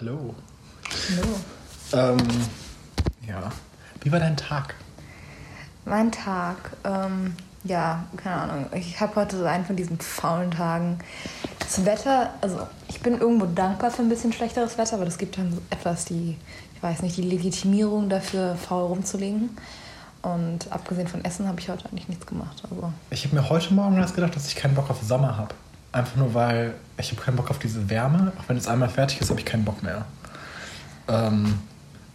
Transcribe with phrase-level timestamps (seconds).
[0.00, 0.34] Hallo.
[1.10, 2.16] Hallo.
[2.18, 2.26] Ähm,
[3.28, 3.52] ja.
[4.00, 4.74] Wie war dein Tag?
[5.84, 8.66] Mein Tag, ähm, ja, keine Ahnung.
[8.74, 10.98] Ich habe heute so einen von diesen faulen Tagen.
[11.58, 15.36] Das Wetter, also ich bin irgendwo dankbar für ein bisschen schlechteres Wetter, aber das gibt
[15.36, 16.38] dann so etwas die,
[16.74, 19.50] ich weiß nicht, die Legitimierung dafür, faul rumzulegen.
[20.22, 22.62] Und abgesehen von Essen habe ich heute eigentlich nichts gemacht.
[22.70, 22.92] Also.
[23.10, 25.54] Ich habe mir heute Morgen erst gedacht, dass ich keinen Bock auf Sommer habe.
[25.92, 28.32] Einfach nur, weil ich habe keinen Bock auf diese Wärme.
[28.38, 30.06] Auch wenn es einmal fertig ist, habe ich keinen Bock mehr.
[31.08, 31.58] Ähm,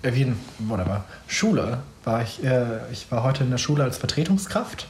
[0.02, 1.04] wie in, whatever.
[1.28, 4.88] Schule war ich, äh, ich war heute in der Schule als Vertretungskraft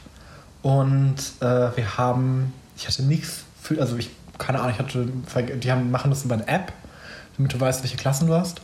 [0.62, 5.06] und äh, wir haben, ich hatte nichts für, also ich, keine Ahnung, ich hatte,
[5.56, 6.72] die haben, machen das über eine App,
[7.36, 8.60] damit du weißt, welche Klassen du hast.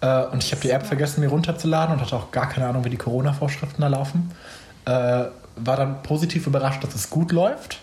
[0.00, 2.84] Äh, und ich habe die App vergessen, mir runterzuladen und hatte auch gar keine Ahnung,
[2.84, 4.30] wie die Corona-Vorschriften da laufen.
[4.84, 5.24] Äh,
[5.56, 7.78] war dann positiv überrascht, dass es gut läuft,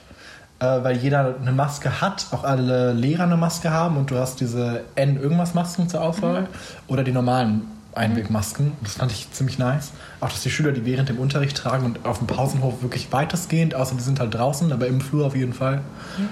[0.59, 4.39] äh, weil jeder eine Maske hat, auch alle Lehrer eine Maske haben und du hast
[4.39, 6.47] diese N-Irgendwas-Masken zur Auswahl
[6.87, 7.61] oder die normalen
[7.95, 8.73] Einwegmasken.
[8.81, 9.91] Das fand ich ziemlich nice.
[10.19, 13.73] Auch, dass die Schüler die während dem Unterricht tragen und auf dem Pausenhof wirklich weitestgehend,
[13.73, 15.81] außer die sind halt draußen, aber im Flur auf jeden Fall.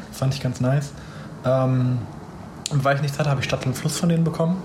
[0.09, 0.91] Das fand ich ganz nice.
[1.45, 1.99] Ähm,
[2.69, 4.57] und weil ich nichts hatte, habe ich Stadt und Fluss von denen bekommen.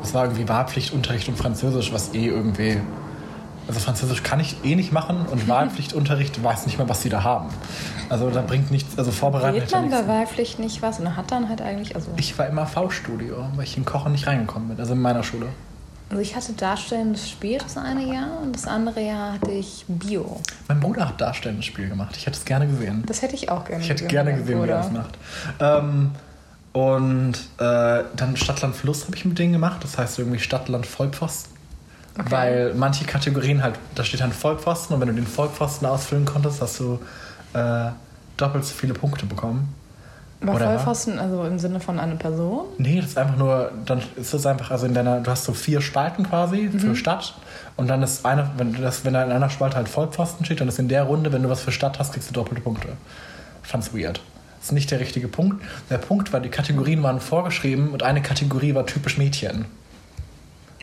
[0.00, 2.80] Das war irgendwie Wahlpflichtunterricht und Französisch, was eh irgendwie.
[3.68, 7.24] Also Französisch kann ich eh nicht machen und Wahlpflichtunterricht weiß nicht mehr, was sie da
[7.24, 7.48] haben.
[8.08, 11.48] Also da bringt nichts, also vorbereiten Geht man bei Wahlpflicht nicht was und hat dann
[11.48, 14.92] halt eigentlich, also, Ich war immer V-Studio, weil ich in Kochen nicht reingekommen bin, also
[14.92, 15.46] in meiner Schule.
[16.10, 20.40] also ich hatte darstellendes Spiel das eine Jahr und das andere Jahr hatte ich Bio.
[20.68, 22.16] Mein Bruder hat darstellendes Spiel gemacht.
[22.16, 23.02] Ich hätte es gerne gesehen.
[23.06, 25.18] Das hätte ich auch gerne Ich hätte gesehen, gerne gesehen, wie er das macht.
[25.58, 26.12] Ähm,
[26.72, 29.82] und äh, dann Stadtland Fluss habe ich mit denen gemacht.
[29.82, 31.55] Das heißt irgendwie Stadtland Vollpfosten.
[32.18, 32.30] Okay.
[32.30, 36.62] Weil manche Kategorien halt, da steht dann Vollpfosten und wenn du den Vollpfosten ausfüllen konntest,
[36.62, 36.98] hast du
[37.52, 37.90] äh,
[38.36, 39.74] doppelt so viele Punkte bekommen.
[40.40, 40.66] Aber Oder?
[40.66, 42.66] Vollpfosten, also im Sinne von einer Person?
[42.78, 45.52] Nee, das ist einfach nur, dann ist es einfach, also in deiner, du hast so
[45.52, 47.34] vier Spalten quasi für Stadt
[47.76, 50.68] und dann ist eine, wenn das, wenn da in einer Spalte halt Vollpfosten steht, dann
[50.68, 52.88] ist in der Runde, wenn du was für Stadt hast, kriegst du doppelte Punkte.
[53.62, 54.20] Fand's weird.
[54.58, 55.62] Das ist nicht der richtige Punkt.
[55.90, 59.66] Der Punkt war, die Kategorien waren vorgeschrieben und eine Kategorie war typisch Mädchen.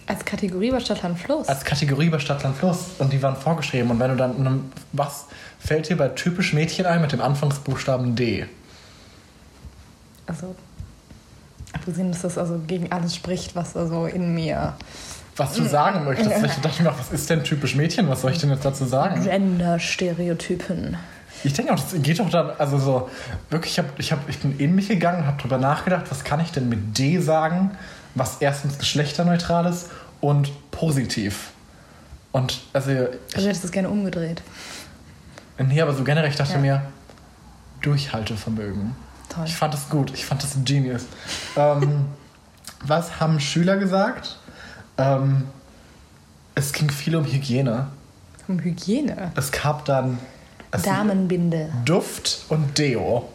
[0.06, 1.48] Als Kategorie bei Stadtland Fluss.
[1.48, 5.26] Als Kategorie bei Stadtland Fluss und die waren vorgeschrieben und wenn du dann, was
[5.60, 8.46] fällt dir bei typisch Mädchen ein mit dem Anfangsbuchstaben D?
[10.26, 10.56] Also,
[11.72, 14.74] abgesehen, dass das also gegen alles spricht, was also in mir.
[15.36, 16.30] Was du sagen möchtest.
[16.46, 18.08] Ich dachte mir was ist denn typisch Mädchen?
[18.08, 19.24] Was soll ich denn jetzt dazu sagen?
[19.24, 20.98] Gender-Stereotypen.
[21.44, 23.10] Ich denke auch, das geht doch dann, also so,
[23.50, 26.24] wirklich, ich, hab, ich, hab, ich bin in mich gegangen und habe darüber nachgedacht, was
[26.24, 27.72] kann ich denn mit D sagen,
[28.16, 29.88] was erstens geschlechterneutral ist
[30.22, 31.52] und positiv.
[32.32, 34.42] Und also, Also, ich, du hättest es gerne umgedreht.
[35.60, 36.60] nee, aber so generell, ich dachte Ja.
[36.60, 36.82] mir,
[37.82, 38.96] Durchhaltevermögen.
[39.30, 39.46] Toll.
[39.46, 41.06] Ich fand das gut, ich fand das ein Genius.
[41.56, 42.06] ähm,
[42.86, 44.38] was haben Schüler gesagt?
[44.98, 45.48] Ähm,
[46.56, 47.88] es ging viel um Hygiene.
[48.48, 49.32] Um Hygiene.
[49.36, 50.20] Es gab dann
[50.72, 51.72] es Damenbinde.
[51.86, 53.30] Duft und Deo.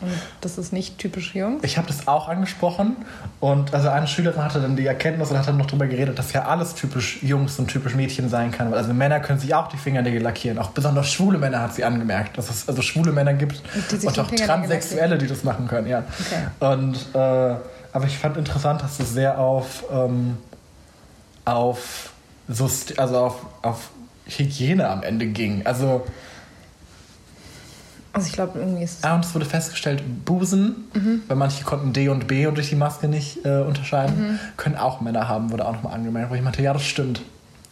[0.00, 1.58] Und das ist nicht typisch jung.
[1.62, 2.96] Ich habe das auch angesprochen
[3.38, 6.32] und also eine Schülerin hatte dann die Erkenntnis und hat dann noch darüber geredet, dass
[6.32, 8.72] ja alles typisch Jungs und typisch Mädchen sein kann.
[8.72, 10.58] Also Männer können sich auch die Fingernägel lackieren.
[10.58, 13.62] Auch besonders schwule Männer hat sie angemerkt, dass es also schwule Männer gibt
[13.92, 15.86] und die auch Transsexuelle, die das machen können.
[15.86, 16.04] Ja.
[16.18, 16.74] Okay.
[16.74, 17.56] Und äh,
[17.92, 20.38] aber ich fand interessant, dass es sehr auf ähm,
[21.44, 22.12] auf
[22.96, 23.90] also auf, auf
[24.26, 25.66] Hygiene am Ende ging.
[25.66, 26.04] Also
[28.12, 29.04] Also, ich glaube, irgendwie ist es.
[29.04, 30.88] Ah, und es wurde festgestellt, Busen,
[31.28, 35.00] weil manche konnten D und B und durch die Maske nicht äh, unterscheiden, können auch
[35.00, 36.30] Männer haben, wurde auch nochmal angemerkt.
[36.30, 37.22] Wo ich meinte, ja, das stimmt.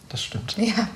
[0.09, 0.55] Das stimmt.
[0.57, 0.87] Ja.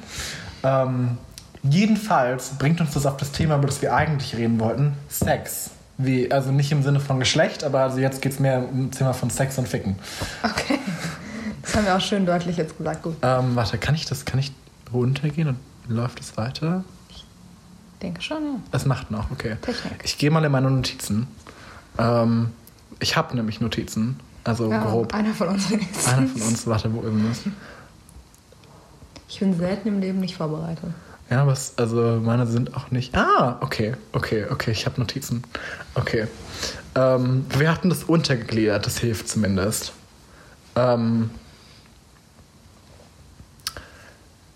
[0.63, 1.17] Ähm,
[1.61, 5.71] jedenfalls bringt uns das auf das Thema, über das wir eigentlich reden wollten, Sex.
[5.97, 8.97] Wie, also nicht im Sinne von Geschlecht, aber also jetzt geht es mehr um das
[8.97, 9.97] Thema von Sex und Ficken.
[10.41, 10.79] Okay.
[11.61, 13.03] Das haben wir auch schön deutlich jetzt gesagt.
[13.03, 13.15] Gut.
[13.21, 14.51] Ähm, warte, kann ich das, kann ich
[14.91, 16.83] runtergehen und läuft es weiter?
[18.03, 18.59] Ich denke schon, ja.
[18.73, 19.55] Es macht noch, okay.
[19.61, 19.93] Technik.
[20.03, 21.25] Ich gehe mal in meine Notizen.
[21.97, 22.49] Ähm,
[22.99, 25.13] ich habe nämlich Notizen, also ja grob.
[25.13, 26.09] Einer von uns wenigstens.
[26.09, 27.44] Einer von uns, warte, wo irgendwas.
[29.29, 30.89] Ich bin selten im Leben nicht vorbereitet.
[31.29, 33.15] Ja, aber es, also meine sind auch nicht.
[33.15, 35.41] Ah, okay, okay, okay, ich habe Notizen.
[35.95, 36.27] Okay.
[36.95, 39.94] Ähm, wir hatten das untergegliedert, das hilft zumindest.
[40.75, 41.29] Ähm,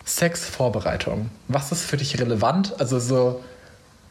[0.08, 1.30] Sexvorbereitung.
[1.48, 2.74] Was ist für dich relevant?
[2.80, 3.44] Also so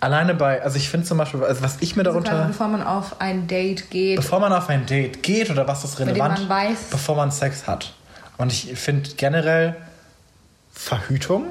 [0.00, 2.68] alleine bei, also ich finde zum Beispiel, also was ich mir Also darunter, quasi, bevor
[2.68, 4.16] man auf ein Date geht.
[4.16, 7.66] bevor man auf ein Date geht oder was ist relevant, man weiß- bevor man Sex
[7.66, 7.94] hat.
[8.36, 9.74] Und ich finde generell
[10.72, 11.46] Verhütung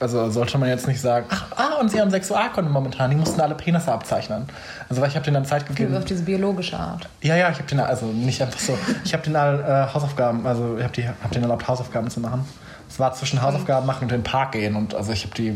[0.00, 3.40] also sollte man jetzt nicht sagen, ach, ah, und sie haben Sexualkunde momentan, die mussten
[3.40, 4.46] alle Penisse abzeichnen.
[4.88, 5.96] Also weil ich habe denen dann Zeit gegeben.
[5.96, 7.08] Auf diese biologische Art.
[7.20, 10.46] Ja, ja, ich habe den also nicht einfach so, ich habe den all äh, Hausaufgaben,
[10.46, 12.46] also ich habe hab denen erlaubt Hausaufgaben zu machen.
[12.90, 15.54] Es war zwischen Hausaufgaben machen und in den Park gehen und also ich habe die,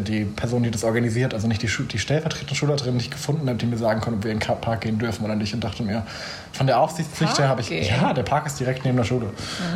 [0.00, 3.66] die Person, die das organisiert, also nicht die, Schu die stellvertretende Schulleiterin nicht gefunden, die
[3.66, 6.06] mir sagen konnte, ob wir in den Park gehen dürfen oder nicht und dachte mir,
[6.52, 7.84] von der Aufsichtspflicht her habe ich, gehen?
[7.84, 9.26] ja, der Park ist direkt neben der Schule.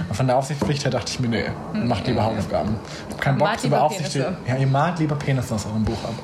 [0.08, 1.44] Und von der Aufsichtspflicht her dachte ich mir, nee,
[1.74, 2.76] macht lieber Hausaufgaben.
[3.08, 4.26] Ich habe keinen Bock Malt beaufsichtigen.
[4.34, 4.50] Penisse.
[4.50, 6.14] Ja, ihr malt lieber Penisse aus eurem Buch ab.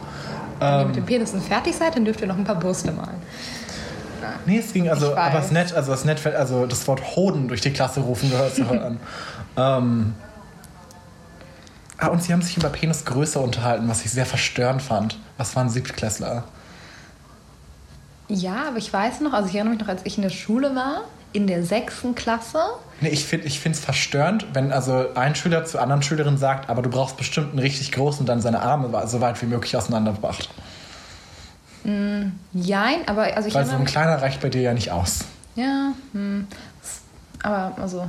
[0.59, 0.87] Wenn ihr Ähm.
[0.87, 3.21] mit den Penissen fertig seid, dann dürft ihr noch ein paar Brüste malen.
[4.47, 7.61] Nee, es ging also, aber es nett, also es nett, also das Wort Hoden durch
[7.61, 9.01] die Klasse rufen gehört zu hören.
[9.57, 10.15] ähm,
[12.03, 15.19] ah, und sie haben sich über Penisgröße unterhalten, was ich sehr verstörend fand.
[15.37, 16.45] Was waren Siebtklässler?
[18.29, 20.75] Ja, aber ich weiß noch, also ich erinnere mich noch, als ich in der Schule
[20.75, 21.03] war,
[21.33, 22.59] in der sechsten Klasse.
[23.01, 26.91] Nee, ich finde es verstörend, wenn also ein Schüler zu anderen Schülerinnen sagt, aber du
[26.91, 30.49] brauchst bestimmt einen richtig großen und dann seine Arme so weit wie möglich auseinanderbracht.
[32.53, 35.25] Jein, aber also ich Weil so ein kleiner reicht bei dir ja nicht aus.
[35.57, 36.47] Ja, hm.
[37.43, 38.07] Aber also,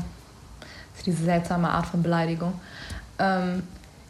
[0.92, 2.54] das ist diese seltsame Art von Beleidigung.
[3.18, 3.64] Ähm,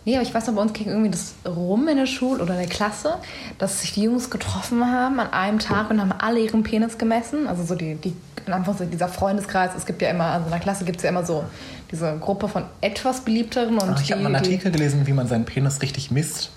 [0.06, 2.54] nee, aber ich weiß noch, bei uns ging irgendwie das rum in der Schule oder
[2.54, 3.16] in der Klasse,
[3.58, 7.48] dass sich die Jungs getroffen haben an einem Tag und haben alle ihren Penis gemessen.
[7.48, 8.14] Also so die, die
[8.46, 9.72] in Anführungszeichen, dieser Freundeskreis.
[9.78, 11.46] Es gibt ja immer, also in der Klasse gibt es ja immer so
[11.92, 15.28] diese Gruppe von etwas beliebteren und Ah, Ich habe mal einen Artikel gelesen, wie man
[15.28, 16.52] seinen Penis richtig misst.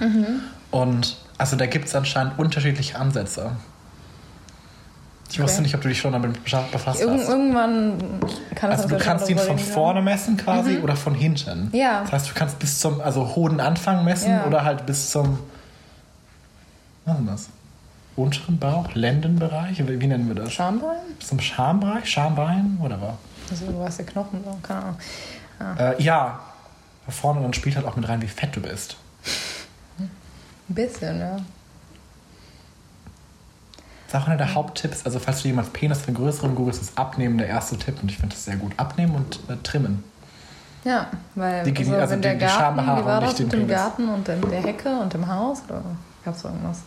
[0.70, 3.52] Und also da gibt es anscheinend unterschiedliche Ansätze.
[5.31, 7.28] Ich wusste nicht, ob du dich schon damit befasst irgend, hast.
[7.28, 7.99] irgendwann
[8.55, 11.70] kann das Also du kannst ihn von vorne messen quasi oder von hinten.
[11.73, 12.02] Ja.
[12.02, 14.46] Das heißt, du kannst bis zum also Hodenanfang messen Ja.
[14.46, 15.38] oder halt bis zum
[17.05, 17.49] was ist das?
[18.17, 20.52] Unteren Bauch, Lendenbereich, wie, wie nennen wir das?
[20.52, 20.96] Schambein?
[21.19, 23.19] Bis zum Schambereich, Schambein, whatever.
[23.50, 24.96] Also du hast der Knochen, so, keine Ahnung.
[25.78, 26.40] Äh, ja,
[27.05, 28.96] da vorne dann spielt halt auch mit rein, wie fett du bist.
[29.99, 31.37] Ein bisschen, ja.
[34.08, 35.04] Das ist auch einer der Haupttipps.
[35.04, 37.96] Also, falls du jemals Penis für größeren googelst, ist Abnehmen der erste Tipp.
[38.02, 38.72] Und ich finde das sehr gut.
[38.76, 40.04] Abnehmen und äh, trimmen.
[40.84, 43.52] Ja, weil Die also, also wenn die- der die Garten, Schambehaarung, wie war das mit
[43.52, 43.66] dem.
[43.66, 45.62] Garten und in der Hecke und im Haus?
[45.68, 45.82] Oder
[46.24, 46.78] gab es irgendwas?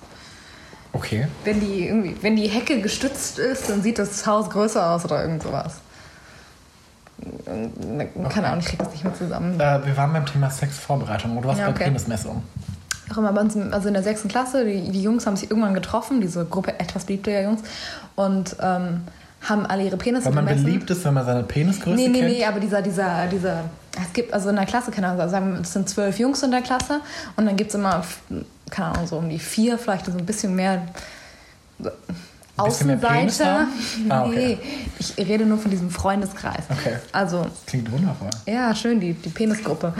[0.94, 1.28] Okay.
[1.44, 5.22] Wenn die, irgendwie, wenn die Hecke gestützt ist, dann sieht das Haus größer aus oder
[5.22, 5.76] irgend sowas.
[8.30, 9.60] Keine Ahnung, ich krieg das nicht mehr zusammen.
[9.60, 11.36] Äh, wir waren beim Thema Sexvorbereitung.
[11.36, 11.92] Und du warst Ja, bei okay.
[13.12, 15.74] Auch immer bei uns, also in der sechsten Klasse, die, die Jungs haben sich irgendwann
[15.74, 17.62] getroffen, diese Gruppe etwas beliebter Jungs,
[18.16, 19.02] und ähm,
[19.42, 20.66] haben alle ihre Penisse Weil man gemessen.
[20.66, 22.32] beliebt ist, wenn man seine Penisgröße Nee, nee, kennt.
[22.32, 23.64] nee, aber dieser, dieser, dieser,
[24.02, 26.52] es gibt also in der Klasse, keine Ahnung, sagen wir, es sind zwölf Jungs in
[26.52, 27.00] der Klasse
[27.38, 28.04] und dann gibt es immer,
[28.70, 30.82] keine Ahnung, so um die vier, vielleicht so ein bisschen mehr
[32.58, 33.68] so haben?
[34.10, 34.58] Ah, okay.
[34.62, 36.66] Nee, ich rede nur von diesem Freundeskreis.
[36.70, 36.98] Okay.
[37.14, 38.30] Also, Klingt wundervoll.
[38.46, 39.94] ja, schön, die, die Penisgruppe.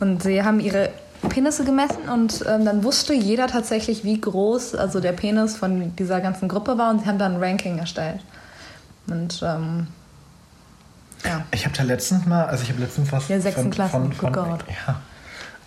[0.00, 0.90] Und sie haben ihre
[1.28, 6.20] Penisse gemessen und ähm, dann wusste jeder tatsächlich, wie groß also der Penis von dieser
[6.20, 8.20] ganzen Gruppe war und sie haben dann ein Ranking erstellt.
[9.06, 9.86] Und ähm,
[11.24, 11.44] ja.
[11.52, 14.32] Ich habe da letztens mal, also ich habe letztens was Ja, sechsten Klasse, von, von,
[14.32, 14.64] God.
[14.86, 15.00] ja.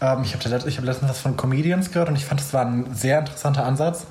[0.01, 2.93] Ähm, ich habe hab letztens was von Comedians gehört und ich fand, das war ein
[2.93, 4.05] sehr interessanter Ansatz.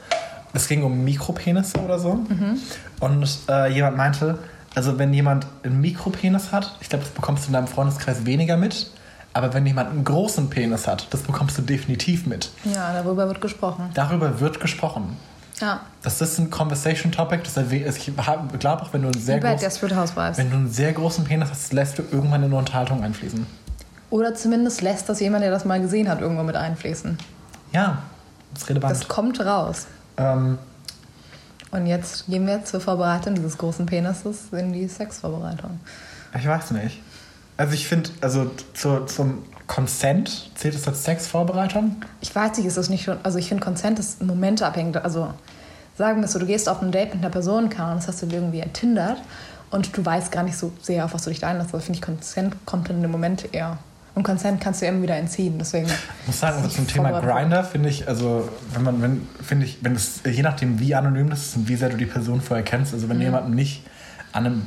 [0.55, 2.14] Es ging um Mikropenisse oder so.
[2.14, 2.58] Mhm.
[3.00, 4.38] Und äh, jemand meinte,
[4.75, 8.56] also wenn jemand einen Mikropenis hat, ich glaube, das bekommst du in deinem Freundeskreis weniger
[8.56, 8.91] mit.
[9.34, 12.50] Aber wenn jemand einen großen Penis hat, das bekommst du definitiv mit.
[12.64, 13.90] ja, darüber wird gesprochen.
[13.94, 15.16] Darüber wird gesprochen.
[15.60, 17.42] Ja, Das ist ein Conversation Topic.
[17.44, 18.12] Das erwäh- ich
[18.58, 20.38] glaube auch, wenn du einen sehr bei großen Desperate Housewives.
[20.38, 23.46] wenn du einen sehr großen Penis hast, lässt du irgendwann in eine Unterhaltung einfließen.
[24.10, 27.19] Oder zumindest lässt das jemand, der das mal gesehen hat, irgendwo mit einfließen.
[27.72, 27.98] Ja,
[28.53, 28.93] das ist relevant.
[28.93, 29.86] Das kommt raus.
[30.17, 30.58] ähm,
[31.72, 35.81] Und jetzt gehen wir zur Vorbereitung dieses großen Penises in die Sexvorbereitung.
[36.38, 37.00] ich weiß nicht.
[37.56, 41.96] Also ich finde, also zu, zum Consent zählt es als Sexvorbereitung.
[42.20, 43.17] Ich weiß nicht, ist das nicht schon.
[43.23, 44.96] Also, ich finde, Consent ist momentabhängig.
[45.03, 45.32] Also,
[45.96, 48.27] sagen wir so, du gehst auf ein Date mit einer Person, Ahnung, das hast du
[48.27, 49.19] irgendwie ertindert
[49.70, 51.73] und du weißt gar nicht so sehr, auf was du dich da einlässt.
[51.73, 53.79] Also, finde ich, Consent kommt dann in dem Moment eher.
[54.15, 55.55] Und Consent kannst du eben wieder entziehen.
[55.58, 55.87] Deswegen.
[55.87, 57.20] Ich muss sagen, also zum Thema.
[57.20, 61.31] Grinder finde ich, also wenn man, wenn, finde ich, wenn es, je nachdem wie anonym
[61.31, 63.11] das ist und wie sehr du die Person vorher kennst, also Mhm.
[63.11, 63.82] wenn du jemanden nicht
[64.32, 64.67] an einem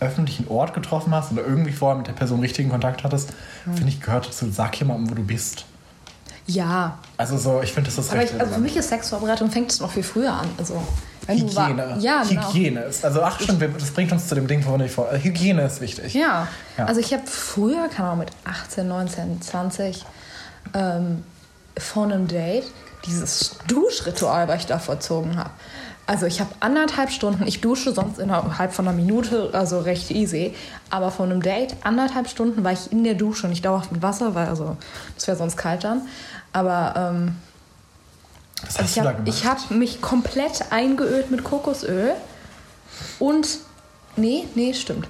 [0.00, 3.30] öffentlichen Ort getroffen hast oder irgendwie vorher mit der Person richtigen Kontakt hattest,
[3.66, 3.74] Mhm.
[3.74, 5.64] finde ich, gehört dazu, sag jemandem, wo du bist.
[6.46, 6.98] Ja.
[7.16, 9.70] Also so, ich finde, das ist Aber recht ich, also für mich ist Sexvorbereitung fängt
[9.70, 10.48] es noch viel früher an.
[10.58, 10.82] Also,
[11.28, 11.96] Hygiene.
[12.00, 12.48] ja, genau.
[12.48, 13.04] Hygiene ist.
[13.04, 15.12] Also ach schon, das bringt uns zu dem Ding, wovon ich vor.
[15.12, 16.12] äh, Hygiene ist wichtig.
[16.14, 16.48] Ja.
[16.76, 16.86] Ja.
[16.86, 20.04] Also ich habe früher, keine Ahnung, mit 18, 19, 20
[20.74, 21.22] ähm,
[21.78, 22.64] von einem Date
[23.06, 25.50] dieses Duschritual, was ich da vollzogen habe.
[26.10, 30.56] Also ich habe anderthalb Stunden, ich dusche sonst innerhalb von einer Minute, also recht easy.
[30.90, 34.02] Aber von einem Date, anderthalb Stunden war ich in der Dusche und ich dauerhaft mit
[34.02, 34.76] Wasser, weil also
[35.14, 36.02] das wäre sonst kalt dann.
[36.52, 37.36] Aber ähm,
[38.66, 42.14] Was also ich habe hab mich komplett eingeölt mit Kokosöl
[43.20, 43.60] und
[44.16, 45.06] nee, nee, stimmt.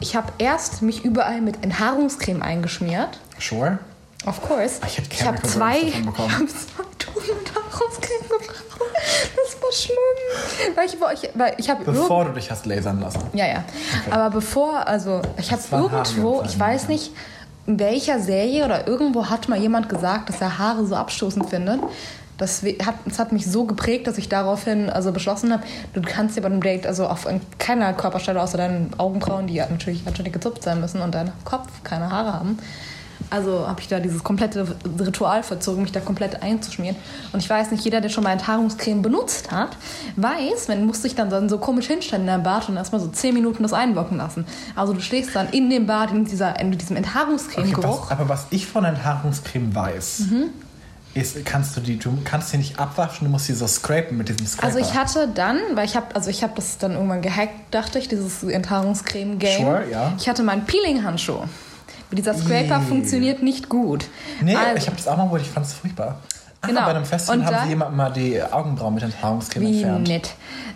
[0.00, 3.20] Ich habe erst mich überall mit Enthaarungscreme eingeschmiert.
[3.38, 3.78] Sure.
[4.26, 4.80] Of course.
[4.86, 6.04] Ich hätte Ich habe zwei, ich hab
[6.48, 8.64] zwei Tuben Enthaarungscreme gebraucht.
[9.34, 10.76] Das war schlimm.
[10.76, 13.20] Weil ich, war- ich, weil ich Bevor du dich hast lasern lassen.
[13.32, 13.64] ja, ja.
[14.10, 17.12] Aber bevor, also ich habe irgendwo, ich weiß nicht,
[17.66, 21.80] in welcher Serie oder irgendwo hat mal jemand gesagt, dass er Haare so abstoßend findet.
[22.36, 25.62] Das hat, das hat mich so geprägt, dass ich daraufhin also beschlossen habe,
[25.92, 27.26] du kannst dir bei einem Date also auf
[27.58, 32.10] keiner Körperstelle außer deinen Augenbrauen, die natürlich natürlich gezupft sein müssen und deinem Kopf keine
[32.10, 32.58] Haare haben.
[33.28, 34.66] Also habe ich da dieses komplette
[34.98, 36.96] Ritual verzogen, mich da komplett einzuschmieren.
[37.32, 39.76] Und ich weiß nicht, jeder, der schon mal Enthaarungscreme benutzt hat,
[40.16, 43.08] weiß, man muss sich dann, dann so komisch hinstellen in deinem Bad und erstmal so
[43.08, 44.46] 10 Minuten das einwirken lassen.
[44.74, 48.04] Also du stehst dann in dem Bad in, dieser, in diesem Okay, Enthaarungscreme-Geruch.
[48.06, 50.44] was, aber was ich von Enthaarungscreme weiß, Mhm.
[51.14, 54.28] ist, kannst du die, du kannst die nicht abwaschen, du musst sie so scrapen mit
[54.28, 54.66] diesem Scraper.
[54.66, 57.98] Also ich hatte dann, weil ich habe, also ich habe das dann irgendwann gehackt, dachte
[57.98, 59.64] ich, dieses Enthaarungscreme-Game.
[59.64, 60.12] Sure, ja.
[60.18, 61.42] Ich hatte meinen Peeling-Handschuh.
[62.12, 62.86] Dieser Scraper Ih.
[62.88, 64.06] funktioniert nicht gut.
[64.40, 66.18] Nee, also, ich habe das auch mal, wo ich fand es furchtbar.
[66.62, 66.80] Ah, Genau.
[66.82, 70.08] bei einem Festival haben sie jemandem mal die Augenbrauen mit Enthaarungscreme Wie entfernt.
[70.08, 70.30] nett.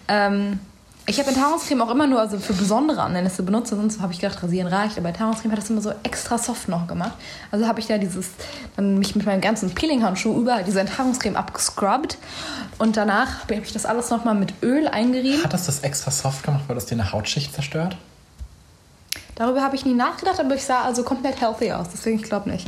[0.08, 0.58] Ähm,
[1.06, 4.42] ich habe Enthaarungscreme auch immer nur also für besondere Anlässe benutzt, sonst habe ich gedacht,
[4.42, 7.12] rasieren reicht, aber Enthaarungscreme hat das immer so extra soft noch gemacht.
[7.50, 8.30] Also habe ich da dieses,
[8.76, 12.16] dann mich mit meinem ganzen Peeling-Handschuh überall diese Enthaarungscreme abgescrubbt
[12.78, 15.44] und danach habe ich das alles nochmal mit Öl eingerieben.
[15.44, 17.98] Hat das das extra soft gemacht, weil das dir eine Hautschicht zerstört?
[19.36, 22.50] Darüber habe ich nie nachgedacht, aber ich sah also komplett healthy aus, deswegen ich glaube
[22.50, 22.66] nicht.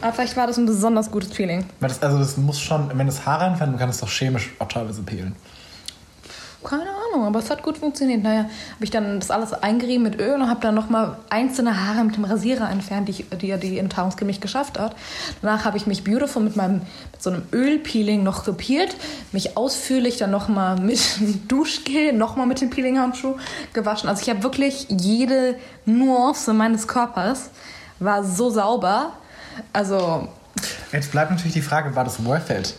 [0.00, 1.64] Aber vielleicht war das ein besonders gutes Feeling.
[1.80, 4.68] Das, also das muss schon, wenn das Haar reinfällt, du kannst es doch chemisch auch
[4.68, 5.34] teilweise peelen.
[6.66, 8.24] Keine Ahnung, aber es hat gut funktioniert.
[8.24, 12.04] Naja, habe ich dann das alles eingerieben mit Öl und habe dann nochmal einzelne Haare
[12.04, 14.96] mit dem Rasierer entfernt, die, ich, die ja die Enthaarungscreme nicht geschafft hat.
[15.42, 16.82] Danach habe ich mich beautiful mit meinem
[17.12, 18.96] mit so einem Ölpeeling noch gepeelt,
[19.30, 21.00] mich ausführlich dann nochmal mit
[21.46, 23.36] Duschgel, nochmal mit dem Peelinghandschuh
[23.72, 24.08] gewaschen.
[24.08, 25.54] Also ich habe wirklich jede
[25.84, 27.50] Nuance meines Körpers
[28.00, 29.12] war so sauber.
[29.72, 30.28] Also
[30.90, 32.74] Jetzt bleibt natürlich die Frage, war das worth it?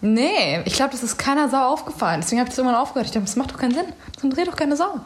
[0.00, 2.20] Nee, ich glaube, das ist keiner Sau aufgefallen.
[2.20, 3.06] Deswegen habe ich das irgendwann aufgehört.
[3.06, 3.86] Ich dachte, das macht doch keinen Sinn.
[4.14, 5.00] Das interessiert doch keine Sau.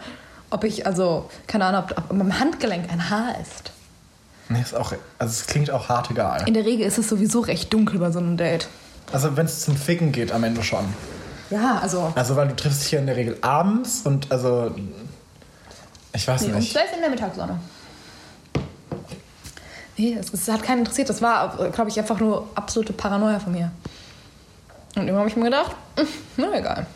[0.50, 3.72] Ob ich, also, keine Ahnung, ob, ob am Handgelenk ein Haar ist.
[4.50, 6.46] Nee, ist auch, also es klingt auch hart egal.
[6.46, 8.68] In der Regel ist es sowieso recht dunkel bei so einem Date.
[9.12, 10.84] Also wenn es zum Ficken geht, am Ende schon.
[11.48, 12.12] Ja, also.
[12.14, 14.74] Also weil du triffst dich ja in der Regel abends und also
[16.12, 16.72] ich weiß Nee, um nicht.
[16.72, 17.58] 12 in der Mittagssonne.
[19.96, 21.08] Nee, es, es hat keinen interessiert.
[21.08, 23.70] Das war, glaube ich, einfach nur absolute Paranoia von mir.
[24.94, 26.06] Und irgendwann habe ich mir gedacht, hm,
[26.36, 26.86] na egal.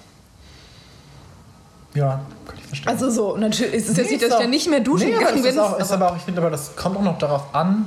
[1.95, 2.89] Ja, kann ich verstehen.
[2.89, 4.81] Also so, natürlich ist es jetzt Nee, nicht, dass ist ich auch- dann nicht mehr
[4.81, 5.55] duschen nee, aber gegangen das bin.
[5.55, 7.87] Ist, auch, ist aber auch, ich finde aber, das kommt auch noch darauf an,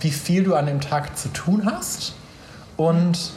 [0.00, 2.14] wie viel du an dem Tag zu tun hast
[2.78, 3.32] und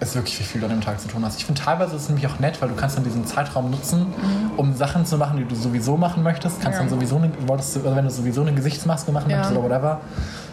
[0.00, 1.38] ist wirklich, wie viel du an dem Tag zu tun hast.
[1.38, 4.12] Ich finde teilweise ist es nämlich auch nett, weil du kannst dann diesen Zeitraum nutzen,
[4.56, 6.60] um Sachen zu machen, die du sowieso machen möchtest.
[6.60, 6.84] Kannst Ja.
[6.84, 9.38] dann sowieso eine, wolltest du, also wenn du sowieso eine Gesichtsmaske machen Ja.
[9.38, 10.00] möchtest oder whatever,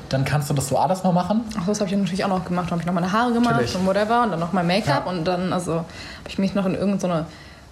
[0.09, 1.41] dann kannst du das so alles mal machen.
[1.59, 2.71] Ach, das habe ich natürlich auch noch gemacht.
[2.71, 3.75] habe ich noch meine Haare gemacht Natürlich.
[3.75, 5.11] und whatever und dann noch mein Make-up Ja.
[5.11, 5.85] und dann also habe
[6.29, 7.25] ich mich noch in irgendeine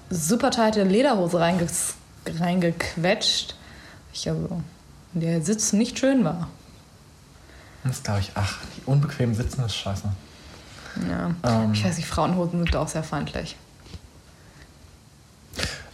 [0.10, 1.94] super tighte Lederhose reinges
[2.40, 3.56] reingequetscht.
[4.14, 4.62] Ich also
[5.14, 6.48] der Sitz nicht schön war.
[7.84, 10.04] Das glaube ich, ach, die unbequemen Sitzen ist scheiße.
[11.10, 11.32] Ja.
[11.44, 11.74] Ähm.
[11.74, 13.56] Ich weiß nicht, Frauenhosen sind auch sehr feindlich.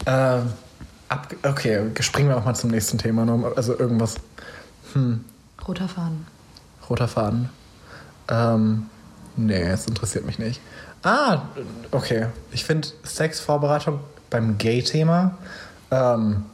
[0.05, 0.53] Ähm,
[1.09, 3.27] ab, okay, springen wir auch mal zum nächsten Thema.
[3.55, 4.15] Also irgendwas.
[5.67, 6.25] Roter Faden.
[6.89, 7.49] Roter Faden.
[8.29, 8.89] Ähm,
[9.35, 10.61] nee, es interessiert mich nicht.
[11.03, 11.43] Ah,
[11.91, 12.27] okay.
[12.51, 13.99] Ich finde Sexvorbereitung
[14.29, 15.37] beim Gay-Thema
[15.91, 16.45] ähm,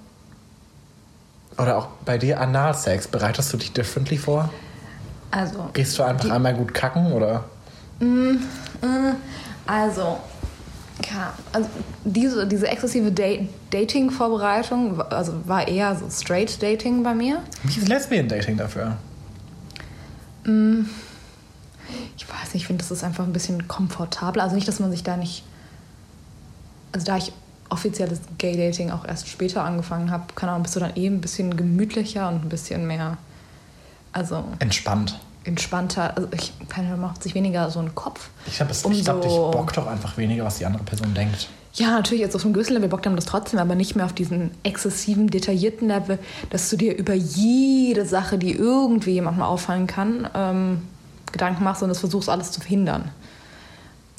[1.58, 4.50] oder auch bei dir Analsex, bereitest du dich differently vor?
[5.32, 7.46] Also, Gehst du einfach einmal gut kacken oder?
[9.66, 10.20] Also,
[11.12, 11.70] ja, also
[12.04, 17.42] diese, diese exzessive Da- Dating-Vorbereitung also war eher so straight Dating bei mir.
[17.64, 18.98] Wie ist Lesbian-Dating dafür?
[20.46, 24.44] Ich weiß nicht, ich finde, das ist einfach ein bisschen komfortabler.
[24.44, 25.44] Also nicht, dass man sich da nicht.
[26.92, 27.32] Also da ich
[27.70, 31.58] offizielles Gay-Dating auch erst später angefangen habe, keine Ahnung, bist du dann eh ein bisschen
[31.58, 33.18] gemütlicher und ein bisschen mehr.
[34.12, 35.18] Also Entspannt.
[35.44, 36.16] Entspannter.
[36.16, 38.30] Also ich keine Ahnung, macht sich weniger so einen Kopf.
[38.48, 41.14] Ich glaube, ich Um glaub, dich so- bockt doch einfach weniger, was die andere Person
[41.14, 41.50] denkt.
[41.76, 44.14] Ja, natürlich, jetzt auf dem gewissen Level bockt einem das trotzdem, aber nicht mehr auf
[44.14, 46.20] diesen exzessiven, detaillierten Level,
[46.52, 50.82] dass du dir über jede Sache, die irgendwie jemandem auffallen kann, ähm,
[51.32, 53.10] Gedanken machst und das versuchst alles zu verhindern.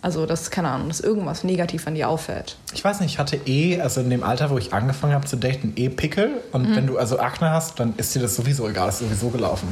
[0.05, 2.57] Also, dass, keine Ahnung, dass irgendwas negativ an dir auffällt.
[2.75, 5.37] Ich weiß nicht, ich hatte eh, also in dem Alter, wo ich angefangen habe zu
[5.37, 6.43] daten, eh Pickel.
[6.53, 6.77] Und Mhm.
[6.77, 9.67] wenn du also Akne hast, dann ist dir das sowieso egal, ist sowieso gelaufen.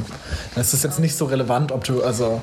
[0.54, 2.40] Dann ist es jetzt nicht so relevant, ob du, also.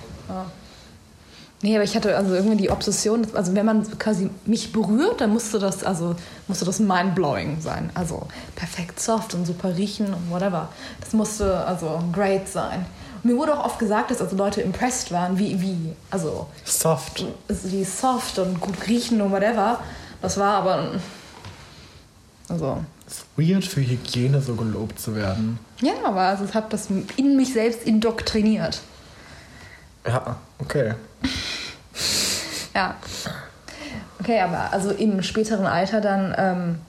[1.63, 5.31] Nee, aber ich hatte also irgendwie die Obsession, also wenn man quasi mich berührt, dann
[5.31, 6.15] musste das, also
[6.47, 7.89] musste das mindblowing sein.
[7.95, 10.69] Also perfekt soft und super riechen und whatever.
[11.01, 12.85] Das musste also great sein.
[13.23, 17.25] Mir wurde auch oft gesagt, dass also Leute impressed waren, wie, wie, also Soft.
[17.47, 19.79] wie soft und gut riechen und whatever.
[20.21, 20.91] Das war aber,
[22.49, 25.59] also, Ist weird für Hygiene so gelobt zu werden.
[25.81, 28.81] ja, aber also ich habe das in mich selbst indoktriniert.
[30.05, 30.93] Ja, okay.
[32.73, 32.95] Ja.
[34.19, 36.79] Okay, aber also im späteren Alter dann ähm,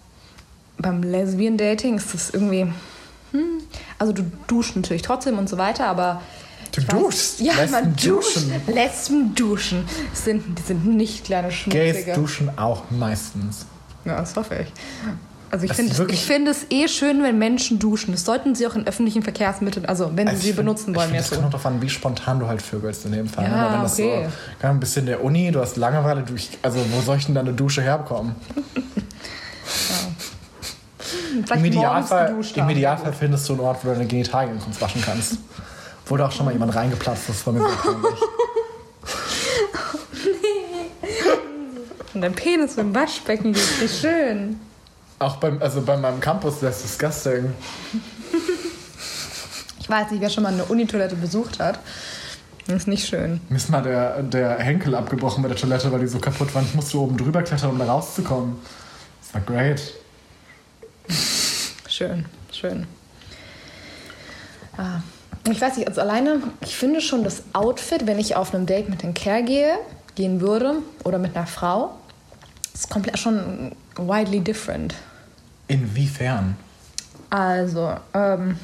[0.78, 2.72] beim Lesbian Dating ist das irgendwie.
[3.32, 3.60] Hm,
[4.00, 6.20] also du duschst natürlich trotzdem und so weiter, aber.
[6.72, 7.40] Du duschst?
[7.40, 8.06] Ja, Lesben man duscht.
[8.36, 8.52] duschen?
[8.74, 9.84] Lesben duschen.
[10.14, 11.56] Sind, die sind nicht kleine Gays
[11.96, 12.12] schmutzige.
[12.14, 13.66] duschen auch meistens.
[14.04, 14.72] Ja, das hoffe ich.
[15.50, 18.12] Also ich Das finde ich finde es eh schön, wenn Menschen duschen.
[18.12, 21.08] Das sollten sie auch in öffentlichen Verkehrsmitteln, also wenn Also sie sie find- benutzen wollen,
[21.08, 21.34] find, Das so.
[21.34, 23.44] kommt auch darauf an, wie spontan du halt vögelst in dem Fall.
[23.46, 23.56] Ja, ne?
[23.56, 24.28] Aber wenn das okay.
[24.62, 27.40] so, ein bisschen der Uni, du hast Langeweile, du, also wo soll ich denn da
[27.40, 28.36] eine Dusche herbekommen?
[31.44, 32.70] Vielleicht Im Idealfall, Im.
[32.70, 35.38] Idealfall findest du einen Ort, wo du deine Genitalien kurz waschen kannst.
[36.06, 38.20] Wo da auch schon mal jemand reingeplatzt ist, war mir sehr peinlich.
[42.14, 44.60] Und dein Penis im Waschbecken liegt, wie schön.
[45.18, 47.52] Auch beim, also bei meinem Campus, das ist disgusting.
[49.78, 51.78] Ich weiß nicht, wer schon mal eine Unitoilette besucht hat.
[52.66, 53.40] Das ist nicht schön.
[53.48, 56.62] Mir ist mal der, der Henkel abgebrochen bei der Toilette, weil die so kaputt war.
[56.62, 58.56] Ich musste oben drüber klettern, um da rauszukommen.
[59.22, 59.94] Das war great.
[61.88, 62.86] Schön, schön.
[64.76, 65.00] Ah.
[65.50, 68.88] Ich weiß nicht, also alleine, ich finde schon das Outfit, wenn ich auf einem Date
[68.88, 69.78] mit dem Kerl gehe,
[70.14, 71.94] gehen würde oder mit einer Frau,
[72.74, 74.94] ist komplett schon widely different.
[75.66, 76.56] Inwiefern?
[77.30, 78.58] Also, ähm,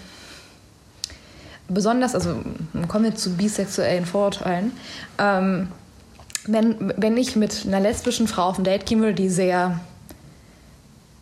[1.68, 2.42] besonders, also
[2.88, 4.72] kommen wir zu bisexuellen Vorurteilen.
[5.18, 5.68] Ähm,
[6.46, 9.80] wenn, wenn ich mit einer lesbischen Frau auf ein Date gehen würde, die sehr,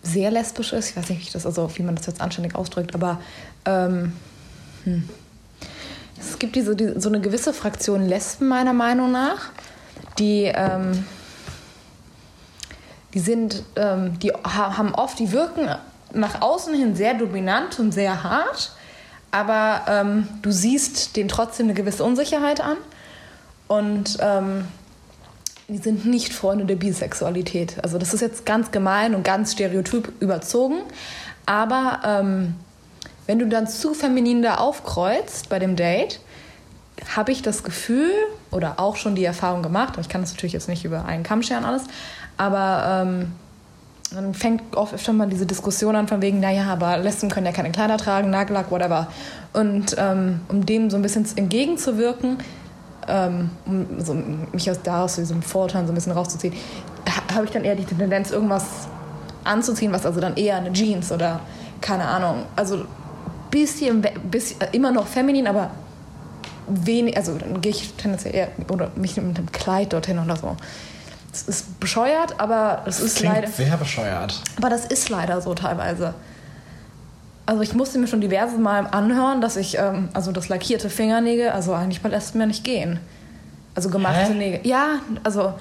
[0.04, 2.94] sehr lesbisch ist, ich weiß nicht, wie, das, also, wie man das jetzt anständig ausdrückt,
[2.94, 3.20] aber
[3.64, 4.12] ähm,
[4.84, 5.08] hm.
[6.18, 9.50] es gibt diese, die, so eine gewisse Fraktion Lesben, meiner Meinung nach,
[10.19, 10.45] die.
[10.45, 11.04] Ähm,
[13.14, 15.69] die sind, ähm, die ha haben oft, die wirken
[16.12, 18.73] nach außen hin sehr dominant und sehr hart,
[19.30, 22.76] aber ähm, du siehst denen trotzdem eine gewisse Unsicherheit an
[23.69, 24.64] und ähm,
[25.69, 27.77] die sind nicht Freunde der Bisexualität.
[27.83, 30.81] Also das ist jetzt ganz gemein und ganz stereotyp überzogen,
[31.47, 32.55] aber ähm,
[33.27, 36.21] wenn du dann zu feminin da aufkreuzt bei dem Date,
[37.17, 38.11] habe ich das Gefühl
[38.50, 41.43] oder auch schon die Erfahrung gemacht, ich kann das natürlich jetzt nicht über einen Kamm
[41.43, 41.85] scheren alles,
[42.37, 43.33] aber ähm,
[44.15, 47.53] dann fängt oft öfter mal diese Diskussion an von wegen, naja, aber Lesben können ja
[47.53, 49.09] keine Kleider tragen, Nagellack, whatever.
[49.53, 52.39] Und ähm, um dem so ein bisschen entgegenzuwirken,
[53.08, 54.14] ähm, um so,
[54.52, 56.54] mich aus daraus diesem Vorurteil so ein bisschen rauszuziehen,
[57.08, 58.64] ha- habe ich dann eher die Tendenz, irgendwas
[59.45, 61.40] anzuziehen, was also dann eher eine Jeans oder
[61.80, 62.84] keine Ahnung, also
[63.50, 65.71] bisschen, bisschen immer noch feminin, aber
[66.67, 70.56] wenig, also dann gehe ich tendenziell eher oder mich mit einem Kleid dorthin oder so.
[71.32, 73.49] Es ist bescheuert, aber es ist leider.
[73.49, 74.40] sehr bescheuert.
[74.56, 76.14] Aber das ist leider so teilweise.
[77.47, 81.50] Also ich musste mir schon diverse Mal anhören, dass ich, ähm, also das lackierte Fingernägel,
[81.50, 82.99] also eigentlich bei Lesben ja nicht gehen.
[83.75, 84.35] Also gemachte Hä?
[84.35, 84.61] Nägel.
[84.67, 85.52] Ja, also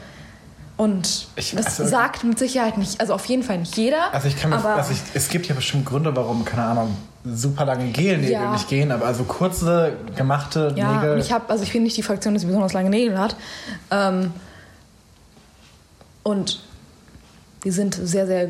[0.77, 4.13] und Ich- das also- sagt mit Sicherheit nicht, also auf jeden Fall nicht jeder.
[4.13, 6.97] Also ich kann mir, aber also ich, es gibt ja bestimmt Gründe, warum, keine Ahnung,
[7.25, 8.51] super lange Gelnägel Ja.
[8.53, 11.19] nicht gehen, aber also kurze, gemachte Ja, Nägel.
[11.19, 13.35] ich habe, also ich bin nicht die Fraktion, sie besonders lange Nägel hat.
[13.91, 14.31] Ähm,
[16.23, 16.61] und
[17.63, 18.49] die sind sehr, sehr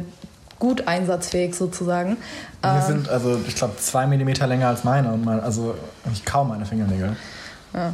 [0.64, 2.16] gut einsatzfähig sozusagen.
[2.64, 5.76] die Ähm, sind also, ich glaube, zwei Millimeter länger als meine und mein, also
[6.14, 7.18] ich kaum meine Fingernägel.
[7.74, 7.94] ja.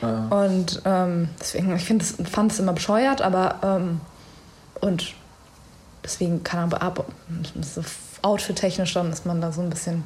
[0.00, 4.00] Äh, Und ähm, deswegen, ich find, das- fand es immer bescheuert, aber ähm,
[4.80, 5.12] und
[6.02, 7.04] deswegen kann aber ab,
[7.60, 7.82] so
[8.22, 10.02] outfit-technisch dann ist man da so ein bisschen.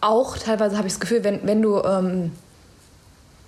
[0.00, 2.30] Auch teilweise habe ich das Gefühl, wenn, wenn du, ähm,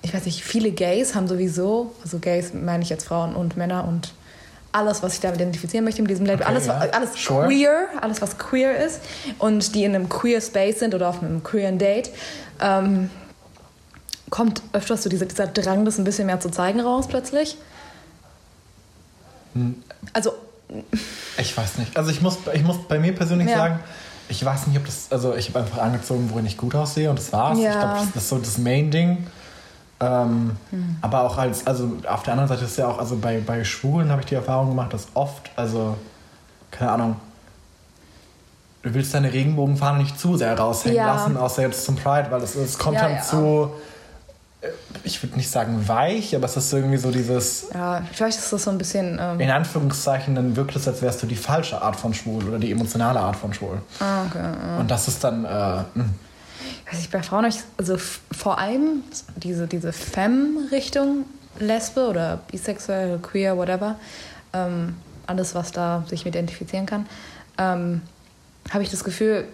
[0.02, 3.86] ich weiß nicht, viele Gays haben sowieso, also Gays meine ich jetzt Frauen und Männer
[3.86, 4.12] und
[4.72, 6.74] alles, was ich damit identifizieren möchte in diesem Label, Okay, alles, ja.
[6.78, 7.46] alles Sure.
[7.46, 9.00] queer, alles, was queer ist
[9.38, 12.10] und die in einem queer Space sind oder auf einem queeren Date,
[12.60, 13.10] ähm,
[14.30, 17.56] kommt öfters so dieser, dieser Drang, das ein bisschen mehr zu zeigen raus plötzlich.
[19.54, 19.82] Hm.
[20.12, 20.32] Also,
[21.38, 21.96] ich weiß nicht.
[21.96, 23.56] Also ich muss, ich muss bei mir persönlich Ja.
[23.56, 23.80] sagen,
[24.28, 27.18] ich weiß nicht, ob das, also ich habe einfach angezogen, worin ich gut aussehe und
[27.18, 27.58] das war's.
[27.60, 27.70] Ja.
[27.70, 29.26] Ich glaube, das ist so das Main-Ding.
[29.98, 30.56] Ähm,
[31.00, 34.10] Aber auch als, also auf der anderen Seite ist ja auch, also bei, bei Schwulen
[34.10, 35.96] habe ich die Erfahrung gemacht, dass oft, also,
[36.70, 37.16] keine Ahnung,
[38.82, 41.14] du willst deine Regenbogenfahne nicht zu sehr raushängen Ja.
[41.14, 43.22] lassen, außer jetzt zum Pride, weil es, es kommt Ja, dann ja.
[43.22, 43.70] zu,
[44.60, 44.68] äh,
[45.02, 48.64] ich würde nicht sagen weich, aber es ist irgendwie so dieses, Ja, vielleicht ist das
[48.64, 49.18] so ein bisschen.
[49.20, 52.58] Ähm, in Anführungszeichen, dann wirkt es, als wärst du die falsche Art von schwul oder
[52.58, 53.80] die emotionale Art von schwul.
[54.00, 54.44] ah, okay.
[54.78, 55.48] Und das ist dann, äh,
[55.94, 56.04] mh.
[56.90, 59.02] Weiß ich, bei Frauen ich, also vor allem
[59.36, 61.24] diese, diese Femme-Richtung,
[61.58, 63.98] Lesbe oder bisexuell, queer, whatever,
[64.52, 64.94] ähm,
[65.26, 67.06] alles, was da sich mit identifizieren kann,
[67.58, 68.02] ähm,
[68.70, 69.46] habe ich das Gefühl,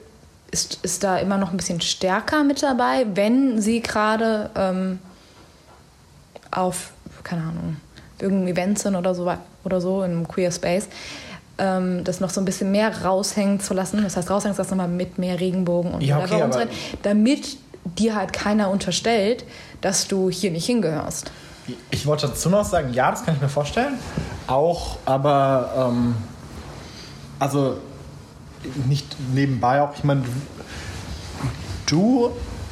[0.51, 4.99] ist, ist da immer noch ein bisschen stärker mit dabei, wenn sie gerade ähm,
[6.51, 7.77] auf, keine Ahnung,
[8.21, 9.33] irgendeinem Event sind oder so,
[9.65, 10.89] oder so im Queer Space,
[11.59, 14.03] ähm, das noch so ein bisschen mehr raushängen zu lassen.
[14.03, 16.67] Das heißt, raushängen zu lassen, nochmal mit mehr Regenbogen und Ja, okay, weiter,
[17.03, 19.45] damit dir halt keiner unterstellt,
[19.81, 21.31] dass du hier nicht hingehörst.
[21.91, 23.95] Ich wollte dazu noch sagen, ja, das kann ich mir vorstellen.
[24.47, 26.15] Auch, aber, ähm,
[27.39, 27.77] also
[28.87, 30.23] nicht nebenbei auch, ich meine,
[31.87, 32.31] du,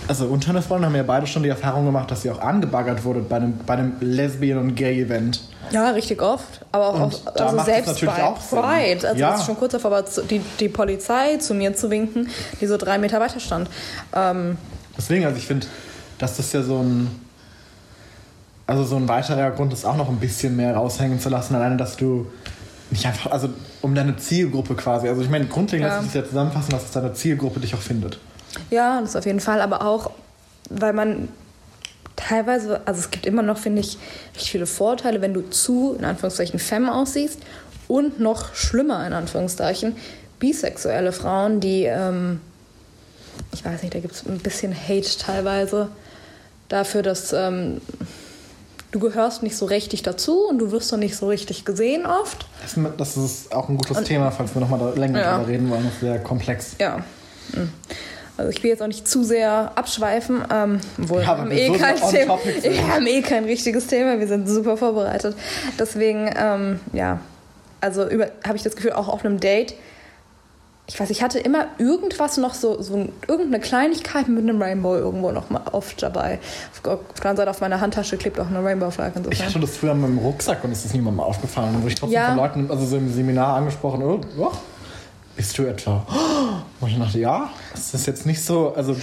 [0.08, 3.04] also und deine Freunde haben ja beide schon die Erfahrung gemacht, dass ihr auch angebaggert
[3.04, 5.42] wurdet bei einem, bei einem Lesbian- und Gay-Event.
[5.72, 6.60] Ja, richtig oft.
[6.72, 8.38] Aber auch, da also selbst bei auch.
[8.50, 9.06] Pride.
[9.08, 9.40] Also Ja.
[9.44, 12.28] schon kurz davor war, die, die Polizei zu mir zu winken,
[12.60, 13.68] die so drei Meter weiter stand.
[14.14, 14.56] Ähm,
[14.96, 15.66] Deswegen, also ich finde,
[16.18, 17.08] dass das ja so ein,
[18.66, 21.76] also so ein weiterer Grund ist, auch noch ein bisschen mehr raushängen zu lassen, alleine,
[21.76, 22.26] dass du
[22.90, 23.48] nicht einfach, also
[23.82, 25.94] um deine Zielgruppe quasi, also ich meine, grundlegend Ja.
[25.96, 28.18] lässt sich das ja zusammenfassen, dass es deine Zielgruppe dich auch findet.
[28.70, 30.10] Ja, das auf jeden Fall, aber auch,
[30.68, 31.28] weil man
[32.28, 33.98] teilweise, also es gibt immer noch, finde ich,
[34.34, 37.40] richtig viele Vorteile, wenn du zu, in Anführungszeichen, Femme aussiehst
[37.88, 39.96] und noch schlimmer, in Anführungszeichen,
[40.38, 42.40] bisexuelle Frauen, die, ähm,
[43.52, 45.88] ich weiß nicht, da gibt es ein bisschen Hate teilweise
[46.68, 47.80] dafür, dass ähm,
[48.92, 52.46] du gehörst nicht so richtig dazu und du wirst doch nicht so richtig gesehen oft.
[52.96, 55.36] Das, ist auch ein gutes Thema, falls wir nochmal länger Ja.
[55.36, 55.84] drüber reden wollen.
[55.84, 56.76] Das ist sehr komplex.
[56.78, 57.04] Ja.
[57.52, 57.72] Hm.
[58.40, 61.72] Also ich will jetzt auch nicht zu sehr abschweifen, ähm, obwohl Ja, haben eh so
[61.74, 62.38] kein Thema.
[62.62, 65.36] Wir haben eh kein richtiges Thema, wir sind super vorbereitet.
[65.78, 67.20] Deswegen, ähm, ja,
[67.82, 69.74] also habe ich das Gefühl, auch auf einem Date,
[70.86, 74.96] ich weiß, ich hatte immer irgendwas noch so, so ein- irgendeine Kleinigkeit mit einem Rainbow
[74.96, 76.38] irgendwo noch mal oft dabei.
[76.72, 76.92] Auf, der
[77.30, 79.20] anderen Seite auf meiner Handtasche klebt auch eine Rainbow-Flagge.
[79.20, 79.46] Ich insofern.
[79.48, 81.76] hatte das früher mit dem Rucksack und es ist niemandem aufgefallen.
[81.76, 82.28] Wurde ich trotzdem Ja.
[82.28, 84.50] von Leuten, also so im Seminar angesprochen, oh, oh,
[85.40, 86.04] bist du etwa?
[86.82, 88.94] Und ich dachte, ja, das ist jetzt nicht so, also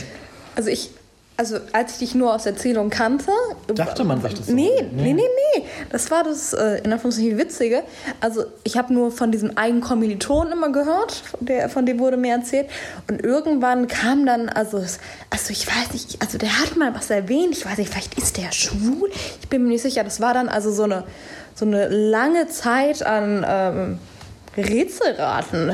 [0.56, 0.92] Also ich,
[1.36, 3.32] also als ich dich nur aus Erzählung kannte,
[3.74, 4.54] Dachte man sich das so?
[4.54, 5.14] Nee, Nee.
[5.14, 5.24] nee,
[5.56, 5.64] nee.
[5.90, 7.82] Das war das äh, in Anführungszeichen Witzige.
[8.22, 12.18] Also ich habe nur von diesem einen Kommilitonen immer gehört, von, der, von dem wurde
[12.18, 12.70] mir erzählt.
[13.10, 17.58] Und irgendwann kam dann, also, also ich weiß nicht, also der hat mal was erwähnt.
[17.58, 19.10] Ich weiß nicht, vielleicht ist der schwul.
[19.42, 20.04] Ich bin mir nicht sicher.
[20.04, 21.04] Das war dann also so eine,
[21.56, 24.00] so eine lange Zeit an ähm,
[24.58, 25.72] Rätselraten.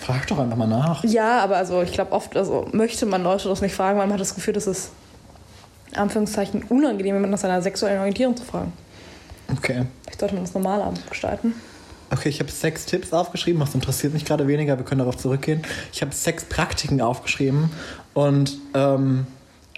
[0.00, 1.02] frag doch einfach mal nach.
[1.04, 4.14] Ja, aber also ich glaube oft, also möchte man Leute das nicht fragen, weil man
[4.14, 4.90] hat das Gefühl, das ist
[5.92, 8.72] in Anführungszeichen unangenehm, jemanden nach seiner sexuellen Orientierung zu fragen.
[9.50, 9.86] Okay.
[10.02, 11.54] Vielleicht sollte man das normaler gestalten.
[12.10, 15.62] Okay, ich habe sechs Tipps aufgeschrieben, was interessiert mich gerade weniger, wir können darauf zurückgehen.
[15.92, 17.70] Ich habe sechs Praktiken aufgeschrieben
[18.14, 19.26] und ähm,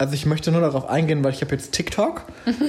[0.00, 2.22] also ich möchte nur darauf eingehen, weil ich habe jetzt TikTok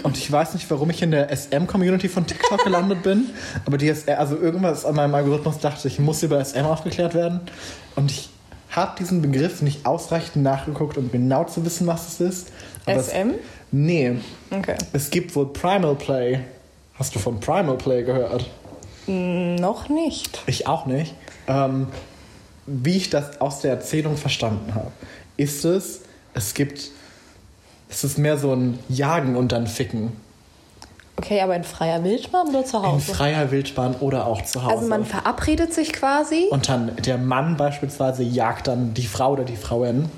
[0.04, 3.30] und ich weiß nicht, warum ich in der SM-Community von TikTok gelandet bin,
[3.66, 7.40] aber die ist, also irgendwas an meinem Algorithmus dachte, ich muss über SM aufgeklärt werden
[7.96, 8.30] und ich
[8.70, 12.52] habe diesen Begriff nicht ausreichend nachgeguckt, um genau zu wissen, was es ist.
[12.86, 13.32] Aber es- SM?
[13.72, 14.18] Nee,
[14.52, 14.76] Okay.
[14.92, 16.40] es gibt wohl Primal Play.
[16.96, 18.50] Hast du von Primal Play gehört?
[19.08, 20.42] Noch nicht.
[20.48, 21.16] Ich auch nicht.
[21.48, 21.88] Ähm,
[22.68, 24.92] wie ich das aus der Erzählung verstanden habe,
[25.38, 26.02] ist es,
[26.34, 26.92] es gibt,
[27.92, 30.14] es ist mehr so ein Jagen und dann Ficken.
[31.18, 33.14] Okay, aber in freier Wildbahn oder zu In Hause?
[33.14, 34.76] freier Wildbahn oder auch zu Hause.
[34.78, 36.48] Also man verabredet sich quasi.
[36.50, 40.10] und dann der Mann beispielsweise jagt dann die Frau oder die Frauen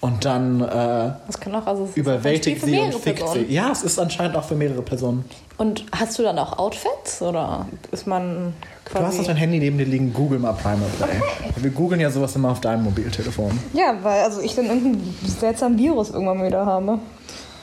[0.00, 3.46] und dann äh, Das kann auch, also überwältigt sie und fickt Personen.
[3.48, 3.54] sie.
[3.54, 5.24] Ja, es ist anscheinend auch für mehrere Personen.
[5.58, 8.52] Und hast du dann auch Outfits oder ist man
[8.92, 11.20] Du hast doch dein Handy neben dir liegen, google mal Primal Play.
[11.56, 13.58] Wir googeln ja sowas immer auf deinem Mobiltelefon.
[13.72, 16.98] ja, weil also ich dann irgendeinen seltsamen Virus irgendwann wieder habe.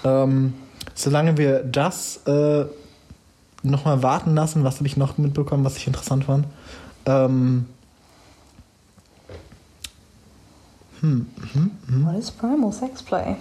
[0.04, 0.54] Ähm,
[0.96, 2.66] solange wir das äh,
[3.64, 6.46] nochmal warten lassen, was habe ich noch mitbekommen, was ich interessant fand?
[7.06, 7.66] Ähm,
[11.02, 13.36] What is Primal Sexplay?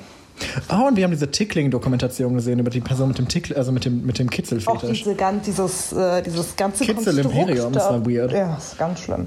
[0.71, 3.85] oh, und wir haben diese Tickling-Dokumentation gesehen über die Person mit dem Tickl, also mit
[3.85, 4.99] dem, mit dem Auch Kitzelfetisch.
[5.03, 8.31] diese, gan- dieses, äh, dieses ganze Kitzel Konstrukt Imperium, das da- war weird.
[8.33, 9.27] Ja, das ist ganz schlimm.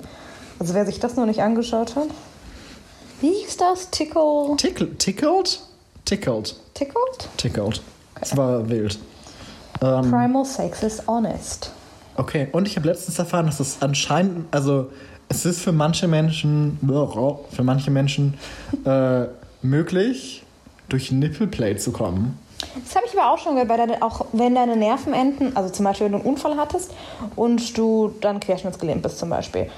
[0.60, 2.08] Also wer sich das noch nicht angeschaut hat.
[3.20, 3.89] Wie hieß das?
[3.91, 4.56] Tickle?
[4.58, 5.62] Tickl, tickled?
[6.06, 6.56] Tickled.
[6.74, 7.30] Tickled?
[7.38, 7.82] Tickled.
[8.20, 9.00] Das war wild.
[9.82, 11.72] Ähm, Primal Sex is honest.
[12.18, 14.92] okay, und ich habe letztens erfahren, dass das anscheinend, also
[15.30, 16.78] es ist für manche Menschen,
[17.52, 18.38] für manche Menschen
[18.86, 19.26] äh,
[19.62, 20.44] möglich,
[20.90, 22.38] durch Nippleplay zu kommen.
[22.84, 25.70] Das habe ich aber auch schon gehört, weil deine, auch wenn deine Nerven enden, also
[25.72, 26.92] zum Beispiel wenn du einen Unfall hattest
[27.36, 29.70] und du dann querschnittsgelähmt bist zum Beispiel,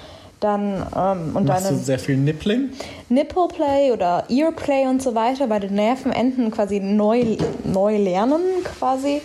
[0.43, 2.69] dann ähm, und Machst du deine sehr viel Nippling?
[3.09, 8.41] Nippleplay oder Earplay und so weiter, weil die Nervenenden quasi neu, neu lernen
[8.77, 9.21] quasi.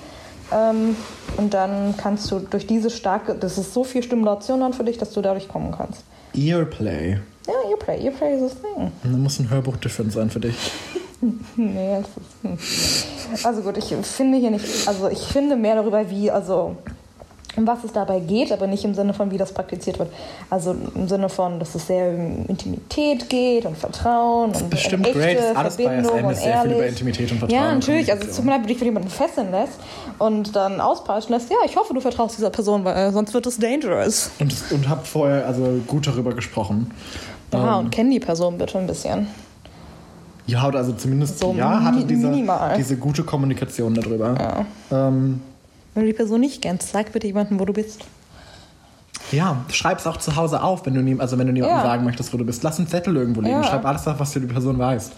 [0.53, 0.97] Ähm,
[1.37, 4.99] und dann kannst du durch diese starke, das ist so viel Stimulation dann für dich,
[4.99, 6.03] dass du dadurch kommen kannst.
[6.35, 7.19] Earplay.
[7.47, 8.93] Ja, Earplay, Earplay ist das Ding.
[9.03, 10.57] Da muss ein Hörbuch different sein für dich.
[11.57, 11.99] Nee,
[12.45, 13.45] das ist.
[13.45, 16.77] Also gut, ich finde hier nicht, also ich finde mehr darüber, wie, also
[17.59, 20.11] um was es dabei geht, aber nicht im Sinne von, wie das praktiziert wird.
[20.49, 25.19] Also im Sinne von, dass es sehr um Intimität geht und Vertrauen und Bestimmt echte
[25.19, 25.39] great.
[25.39, 26.87] Ist alles bei Verbindung und ist sehr viel über.
[26.87, 27.61] Intimität und Vertrauen.
[27.63, 28.11] Ja, natürlich.
[28.11, 28.47] Also es tut Kommunikation.
[28.47, 29.79] mir leid, wenn du dich für jemanden fesseln lässt
[30.19, 31.51] und dann auspeitschen lässt.
[31.51, 34.31] Ja, ich hoffe, du vertraust dieser Person, weil äh, sonst wird es dangerous.
[34.39, 36.91] Und, und hab vorher also gut darüber gesprochen.
[37.53, 39.27] Ja, Ähm, und kenn die Person bitte ein bisschen.
[40.47, 42.75] Ja, also zumindest So ja, hatte diese, minimal.
[42.79, 44.35] diese gute Kommunikation darüber.
[44.91, 45.09] Ja.
[45.09, 45.43] Ähm,
[45.95, 48.05] Wenn du die Person nicht kennst, sag bitte jemandem, wo du bist.
[49.33, 51.83] ja, schreib's auch zu Hause auf, wenn du nie, also wenn du niemandem Ja.
[51.85, 52.63] sagen möchtest, wo du bist.
[52.63, 53.55] Lass einen Zettel irgendwo liegen.
[53.57, 53.65] Ja.
[53.65, 55.11] Schreib alles auf, was dir die Person weiß.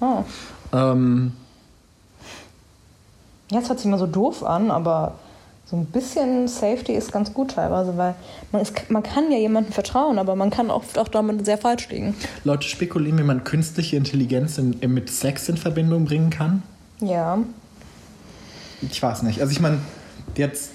[0.00, 0.24] Oh.
[0.72, 1.32] Ähm,
[3.50, 5.14] Ja, es hört sich immer so doof an, aber
[5.66, 8.14] so ein bisschen Safety ist ganz gut teilweise, weil
[8.52, 11.88] man, ist, man kann ja jemandem vertrauen, aber man kann oft auch damit sehr falsch
[11.88, 12.14] liegen.
[12.44, 16.62] Leute spekulieren, wie man künstliche Intelligenz in, in, mit Sex in Verbindung bringen kann.
[17.00, 17.38] Ja.
[18.82, 19.40] Ich weiß nicht.
[19.40, 19.78] Also ich meine,
[20.38, 20.70] jetzt.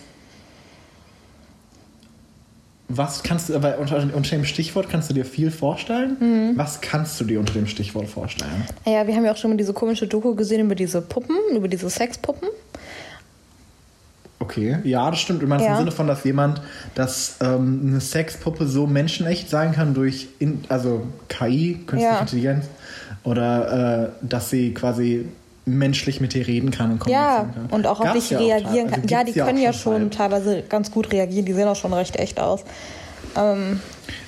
[2.93, 6.17] Was kannst du, aber unter, unter dem Stichwort kannst du dir viel vorstellen?
[6.19, 6.57] Mhm.
[6.57, 8.65] Was kannst du dir unter dem Stichwort vorstellen?
[8.85, 11.69] Ja, wir haben ja auch schon mal diese komische Doku gesehen über diese Puppen, über
[11.69, 12.49] diese Sexpuppen.
[14.39, 15.41] Okay, ja, das stimmt.
[15.41, 15.73] Du meinst Ja.
[15.73, 16.61] im Sinne von, dass jemand,
[16.95, 22.19] dass ähm, eine Sexpuppe so menschenecht sein kann durch, in, also KI, künstliche Ja.
[22.19, 22.65] Intelligenz,
[23.23, 25.25] oder äh, dass sie quasi
[25.65, 27.77] menschlich mit dir reden kann und Ja, kommunizieren kann.
[27.79, 29.01] und auch auf Gab's dich ja reagieren kann.
[29.03, 30.13] also ja, die können ja schon bald.
[30.13, 31.45] teilweise ganz gut reagieren.
[31.45, 32.61] Die sehen auch schon recht echt aus.
[33.37, 33.79] Ähm,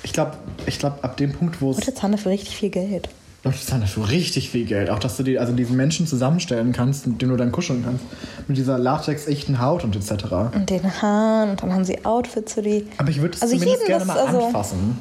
[0.02, 0.32] Ich glaube,
[0.66, 3.08] ich glaub, ab dem Punkt, wo es Leute zahlen dafür richtig viel Geld.
[3.42, 4.88] Leute zahlen dafür richtig viel Geld.
[4.88, 8.02] Auch, dass du dir also diesen Menschen zusammenstellen kannst, mit dem du dann kuscheln kannst.
[8.48, 10.24] Mit dieser latex-echten Haut und etc.
[10.54, 12.86] Und den Haaren und dann haben sie Outfits für die.
[12.96, 14.98] Aber ich würde es Also zumindest gerne das- mal also anfassen.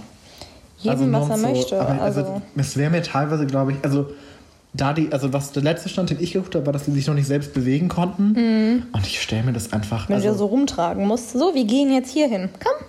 [0.80, 1.80] Jedem, nur was er so- möchte.
[1.80, 4.08] Aber also, also, es wäre mir teilweise, glaube ich, also
[4.74, 7.06] da die, also was der letzte Stand, den ich geguckt habe, war, dass die sich
[7.06, 8.88] noch nicht selbst bewegen konnten.
[8.92, 10.06] Und ich stelle mir das einfach.
[10.06, 10.10] Mhm.
[10.10, 11.32] wenn also, du so rumtragen musst.
[11.34, 12.50] So, wir gehen jetzt hier hin.
[12.64, 12.88] Komm.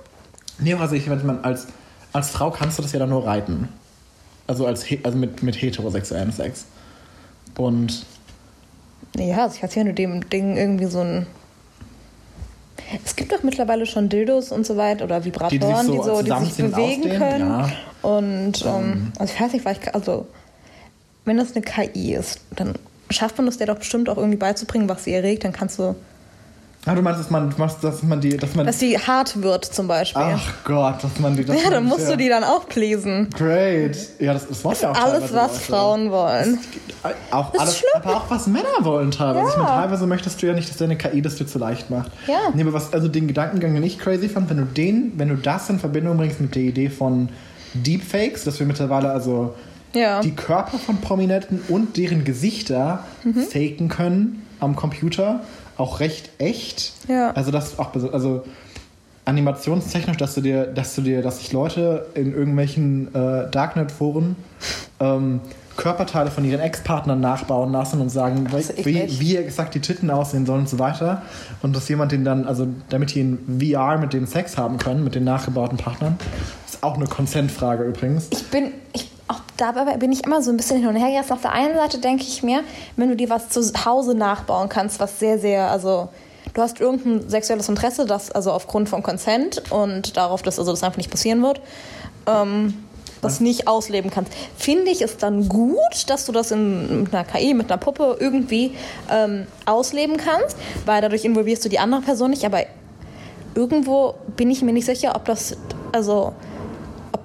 [0.58, 1.66] Nee, also ich meine, als,
[2.12, 3.68] als Frau kannst du das ja dann nur reiten.
[4.46, 6.66] Also, als, also mit, mit heterosexuellem Sex.
[7.58, 8.04] Und
[9.16, 11.26] Ja, also ich hatte ja nur dem Ding irgendwie so ein.
[13.04, 16.30] Es gibt doch mittlerweile schon Dildos und so weiter oder Vibratoren, die, so so, die
[16.44, 17.48] sich zusammenziehen und bewegen können.
[17.48, 17.70] ja.
[18.02, 20.26] Und ähm, also ich weiß nicht, vielleicht, also
[21.24, 22.74] wenn das eine KI ist, dann
[23.10, 25.44] schafft man es der doch bestimmt auch irgendwie beizubringen, was sie erregt.
[25.44, 25.94] Dann kannst du,
[26.86, 28.66] Ah, du meinst, dass man, dass man die, dass man.
[28.66, 30.20] dass sie hart wird zum Beispiel.
[30.22, 31.42] ach Gott, dass man die.
[31.44, 33.30] Dass ja, dann musst ja, du die dann auch pleasen.
[33.30, 33.96] Great.
[34.18, 35.58] Ja, das, das wollen ja auch Alles, was.
[35.60, 36.58] Frauen wollen.
[37.30, 37.90] Auch Das ist alles, schlimm.
[37.94, 39.46] aber auch was Männer wollen teilweise.
[39.46, 39.50] Ja.
[39.50, 42.12] Ich meine, teilweise möchtest du ja nicht, dass deine KI das dir zu leicht macht.
[42.26, 42.50] Ja.
[42.52, 45.36] Nee, aber was, also den Gedankengang, den ich crazy fand, wenn du den, wenn du
[45.36, 47.30] das in Verbindung bringst mit der Idee von
[47.72, 49.54] Deepfakes, dass wir mittlerweile also
[49.94, 50.20] Ja.
[50.20, 53.42] die Körper von Prominenten und deren Gesichter Mhm.
[53.42, 55.40] faken können am Computer,
[55.76, 56.92] auch recht echt.
[57.08, 57.30] Ja.
[57.32, 58.44] Also das auch also
[59.24, 64.36] animationstechnisch, dass du dir, dass du dir, dass sich Leute in irgendwelchen äh, Darknet-Foren
[65.00, 65.40] ähm,
[65.76, 68.46] Körperteile von ihren Ex-Partnern nachbauen lassen und sagen,
[68.84, 71.22] wie, wie exakt die Titten aussehen sollen und so weiter.
[71.62, 75.02] Und dass jemand den dann, also damit die in VR mit denen Sex haben können,
[75.02, 76.16] mit den nachgebauten Partnern.
[76.64, 78.28] Ist auch eine Consent-Frage übrigens.
[78.30, 79.10] Ich bin, ich,
[79.56, 81.32] dabei bin ich immer so ein bisschen hin und her gerissen.
[81.32, 82.60] Auf der einen Seite denke ich mir,
[82.96, 86.08] wenn du dir was zu Hause nachbauen kannst, was sehr, sehr, also
[86.54, 90.82] du hast irgendein sexuelles Interesse, das also aufgrund von Consent und darauf, dass also das
[90.82, 91.60] einfach nicht passieren wird,
[92.26, 92.84] ähm,
[93.22, 94.32] das nicht ausleben kannst.
[94.56, 98.16] Finde ich es dann gut, dass du das in, mit einer KI, mit einer Puppe
[98.20, 98.74] irgendwie
[99.10, 102.60] ähm, ausleben kannst, weil dadurch involvierst du die andere Person nicht, aber
[103.54, 105.56] irgendwo bin ich mir nicht sicher, ob das,
[105.92, 106.34] also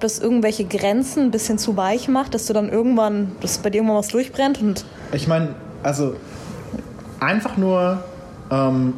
[0.00, 3.68] ob das irgendwelche Grenzen ein bisschen zu weich macht, dass du dann irgendwann, dass bei
[3.68, 5.48] dir irgendwann was durchbrennt und Ich meine,
[5.82, 6.14] also
[7.20, 8.02] einfach nur,
[8.50, 8.94] ähm,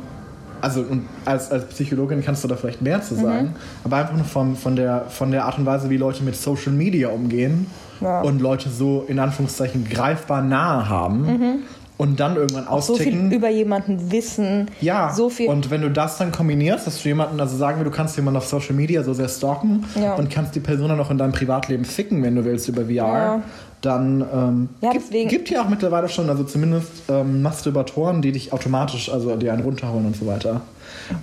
[0.61, 3.03] also und als, als Psychologin kannst du da vielleicht mehr Mhm.
[3.03, 6.23] zu sagen, aber einfach nur vom, von, der, von der Art und Weise, wie Leute
[6.23, 7.67] mit Social Media umgehen
[8.01, 8.21] Ja.
[8.21, 11.55] und Leute so in Anführungszeichen greifbar nahe haben, Mhm.
[11.99, 13.31] Und dann irgendwann so viel austicken.
[13.33, 14.69] über jemanden wissen.
[14.81, 15.49] ja, So viel.
[15.49, 18.39] und wenn du das dann kombinierst, dass du jemanden, also sagen wir, du kannst jemanden
[18.39, 20.15] auf Social Media so sehr stalken Ja.
[20.15, 22.91] und kannst die Person dann noch in deinem Privatleben ficken, wenn du willst, über VR,
[22.97, 23.43] Ja.
[23.83, 28.33] dann ähm, Ja, gibt, deswegen- gibt ja auch mittlerweile schon, also zumindest ähm, Masturbatoren, die
[28.33, 30.63] dich automatisch, also die einen runterholen und so weiter.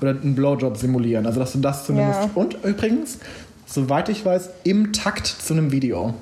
[0.02, 1.26] Oder einen Blowjob simulieren.
[1.26, 2.20] Also dass du das zumindest.
[2.22, 2.30] Ja.
[2.36, 3.18] Und übrigens,
[3.66, 6.14] soweit ich weiß, im Takt zu einem Video.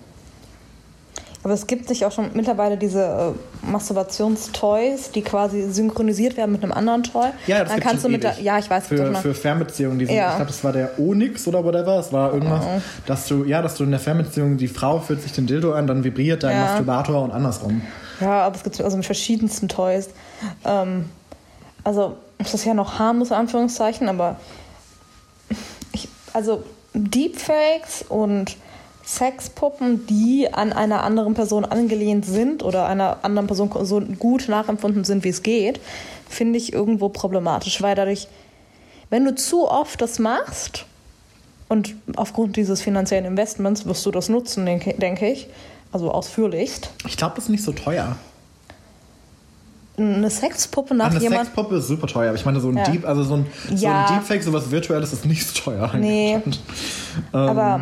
[1.48, 3.34] Aber es gibt sich auch schon mittlerweile diese
[3.64, 7.28] äh, Masturbationstoys, die quasi synchronisiert werden mit einem anderen Toy.
[7.48, 8.44] Ja, das Dann kannst du mit der, ewig.
[8.44, 10.32] ja, ich weiß für, für Fernbeziehungen, die sind, Ja.
[10.32, 12.66] ich glaube, das war der Onyx oder whatever, es war irgendwas,
[13.06, 15.88] dass du, ja, dass du in der Fernbeziehung, die Frau führt sich den Dildo an,
[15.88, 16.66] dann vibriert dein Ja.
[16.66, 17.82] Masturbator und andersrum.
[18.20, 20.10] Ja, aber es gibt also mit verschiedensten Toys.
[20.66, 21.06] Ähm,
[21.86, 24.36] also es ist ja noch harmlos in Anführungszeichen, aber
[25.94, 28.58] ich, also Deepfakes und
[29.08, 35.06] Sexpuppen, die an einer anderen Person angelehnt sind oder einer anderen Person so gut nachempfunden
[35.06, 35.80] sind, wie es geht,
[36.28, 38.28] finde ich irgendwo problematisch, weil dadurch,
[39.10, 40.86] wenn du zu oft das machst
[41.70, 45.48] und aufgrund dieses finanziellen Investments wirst du das nutzen, denke, denke ich,
[45.94, 48.18] also ausführlichst, Ich glaube, das ist nicht so teuer.
[49.98, 51.46] eine Sexpuppe nach Eine jemand.
[51.46, 52.84] Sexpuppe ist super teuer, aber ich meine, so ein Ja.
[52.84, 54.06] Deep, also so ein, so Ja.
[54.06, 55.90] ein Deepfake, sowas Virtuelles ist nicht so teuer.
[55.98, 56.36] Nee.
[56.36, 56.60] eigentlich.
[57.32, 57.82] Aber,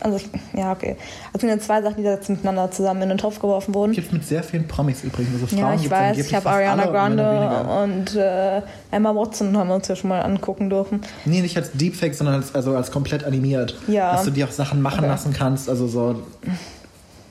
[0.00, 0.20] also
[0.54, 0.96] ja, okay.
[1.32, 3.92] Also sind zwei Sachen, die da jetzt miteinander zusammen in den Topf geworfen wurden.
[3.92, 5.34] Gibt mit sehr vielen Promis übrigens.
[5.34, 7.82] Also Frauen Ja, ich weiß, ich habe Ariana und Grande weniger.
[7.82, 11.00] und äh, Emma Watson haben wir uns ja schon mal angucken dürfen.
[11.24, 13.76] Nee, nicht als Deepfake, sondern als, also als komplett animiert.
[13.88, 14.12] Ja.
[14.12, 15.08] Dass du dir auch Sachen machen Okay.
[15.08, 15.68] lassen kannst.
[15.68, 16.22] Also so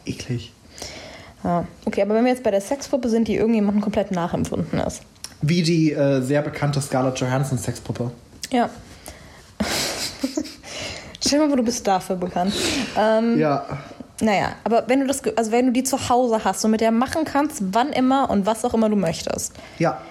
[0.06, 0.52] eklig.
[1.44, 1.66] Ja.
[1.86, 5.02] Okay, aber wenn wir jetzt bei der Sexpuppe sind, die irgendjemandem komplett nachempfunden ist.
[5.42, 8.10] Wie die äh, sehr bekannte Scarlett Johansson Sexpuppe.
[8.52, 8.70] Ja.
[11.26, 12.54] Stell dir mal vor, du bist dafür bekannt.
[12.98, 13.66] Ähm, Ja.
[14.22, 16.92] Naja, aber wenn du das, also wenn du die zu Hause hast und mit der
[16.92, 20.02] machen kannst, wann immer und was auch immer du möchtest, Ja.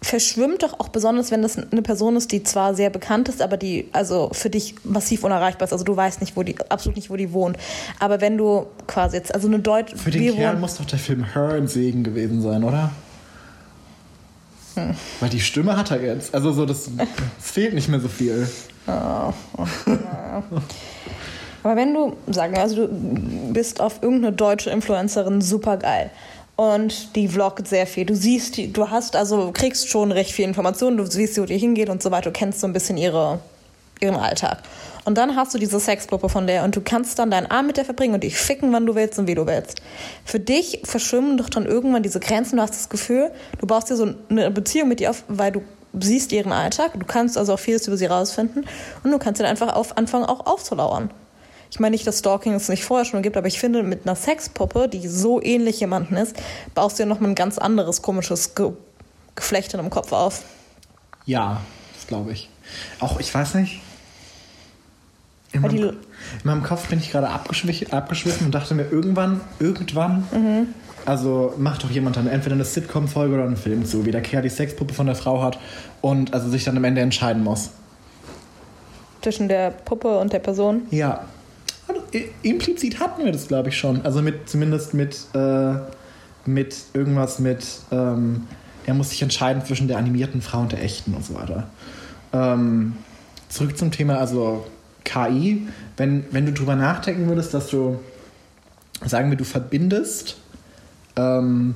[0.00, 3.58] verschwimmt doch auch besonders, wenn das eine Person ist, die zwar sehr bekannt ist, aber
[3.58, 5.72] die also für dich massiv unerreichbar ist.
[5.72, 7.58] Also du weißt nicht, wo die, absolut nicht, wo die wohnt.
[7.98, 11.24] Aber wenn du quasi jetzt, also eine Deutsche, Für den Kerl muss doch der Film
[11.34, 12.90] Her ein Segen gewesen sein, oder?
[14.76, 14.94] Hm.
[15.20, 16.34] Weil die Stimme hat er jetzt.
[16.34, 16.88] Also so, das,
[17.38, 18.48] es fehlt nicht mehr so viel.
[18.86, 19.34] Aber
[21.74, 22.88] wenn du, sagen wir, also du
[23.52, 26.10] bist auf irgendeine deutsche Influencerin super geil
[26.54, 28.06] und die vloggt sehr viel.
[28.06, 31.90] Du siehst, du hast also kriegst schon recht viel Informationen, du siehst, wo die hingeht
[31.90, 32.30] und so weiter.
[32.30, 33.40] Du kennst so ein bisschen ihre,
[34.00, 34.62] ihren Alltag.
[35.04, 37.76] Und dann hast du diese Sexgruppe von der und du kannst dann deinen Arm mit
[37.76, 39.80] der verbringen und dich ficken, wann du willst und wie du willst.
[40.24, 42.56] Für dich verschwimmen doch dann irgendwann diese Grenzen.
[42.56, 45.62] Du hast das Gefühl, du baust dir so eine Beziehung mit ihr auf, weil du
[46.04, 46.92] siehst ihren Alltag.
[46.94, 48.66] Du kannst also auch vieles über sie rausfinden
[49.02, 51.10] und du kannst dann einfach auf, anfangen, auch aufzulauern.
[51.70, 54.16] Ich meine nicht, dass Stalking es nicht vorher schon gibt, aber ich finde, mit einer
[54.16, 56.36] Sexpuppe, die so ähnlich jemanden ist,
[56.74, 58.72] baust du ja nochmal ein ganz anderes komisches Ge
[59.34, 60.44] Geflecht in dem Kopf auf.
[61.26, 61.60] Ja,
[61.94, 62.48] das glaube ich.
[63.00, 63.82] Auch, ich weiß nicht.
[65.52, 65.96] In meinem, in
[66.44, 70.74] meinem Kopf bin ich gerade abgeschwiffen und dachte mir irgendwann, irgendwann, Mhm.
[71.06, 74.42] Also macht doch jemand dann entweder eine Sitcom-Folge oder einen Film zu, wie der Kerl
[74.42, 75.58] die Sexpuppe von der Frau hat
[76.00, 77.70] und also sich dann am Ende entscheiden muss.
[79.22, 80.82] Zwischen der Puppe und der Person.
[80.90, 81.24] Ja.
[81.88, 82.02] Also,
[82.42, 84.04] implizit hatten wir das, glaube ich, schon.
[84.04, 85.74] Also mit, zumindest mit, äh,
[86.44, 88.46] mit irgendwas mit, ähm,
[88.84, 91.68] er muss sich entscheiden zwischen der animierten Frau und der echten und so weiter.
[92.32, 92.94] Ähm,
[93.48, 94.66] zurück zum Thema, also
[95.04, 95.66] KI.
[95.96, 98.00] Wenn, wenn du drüber nachdenken würdest, dass du,
[99.04, 100.36] sagen wir, du verbindest,
[101.16, 101.74] ähm,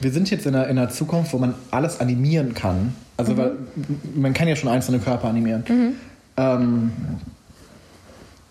[0.00, 2.94] wir sind jetzt in einer, in einer Zukunft, wo man alles animieren kann.
[3.16, 3.52] Also weil,
[4.14, 5.64] man kann ja schon einzelne Körper animieren.
[6.36, 6.92] Ähm,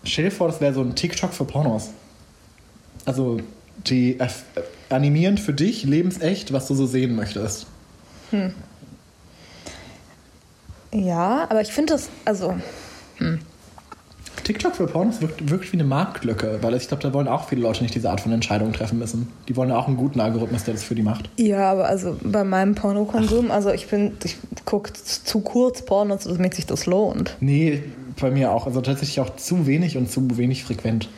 [0.04, 1.90] stell dir vor, das wäre so ein TikTok für Pornos.
[3.04, 3.38] Also
[3.86, 4.28] die äh,
[4.88, 7.66] animieren für dich lebensecht, was du so sehen möchtest.
[10.92, 12.54] Ja, aber ich finde das, also,
[14.44, 17.62] TikTok für Pornos wirkt, wirkt wie eine Marktlücke, weil ich glaube, da wollen auch viele
[17.62, 19.28] Leute nicht diese Art von Entscheidungen treffen müssen.
[19.48, 21.30] Die wollen ja auch einen guten Algorithmus, der das für die macht.
[21.36, 26.54] ja, aber also bei meinem Pornokonsum, also ich bin, ich gucke zu kurz Pornos, damit
[26.54, 27.36] sich das lohnt.
[27.40, 27.82] Nee,
[28.20, 28.66] bei mir auch.
[28.66, 31.08] Also tatsächlich auch zu wenig und zu wenig frequent.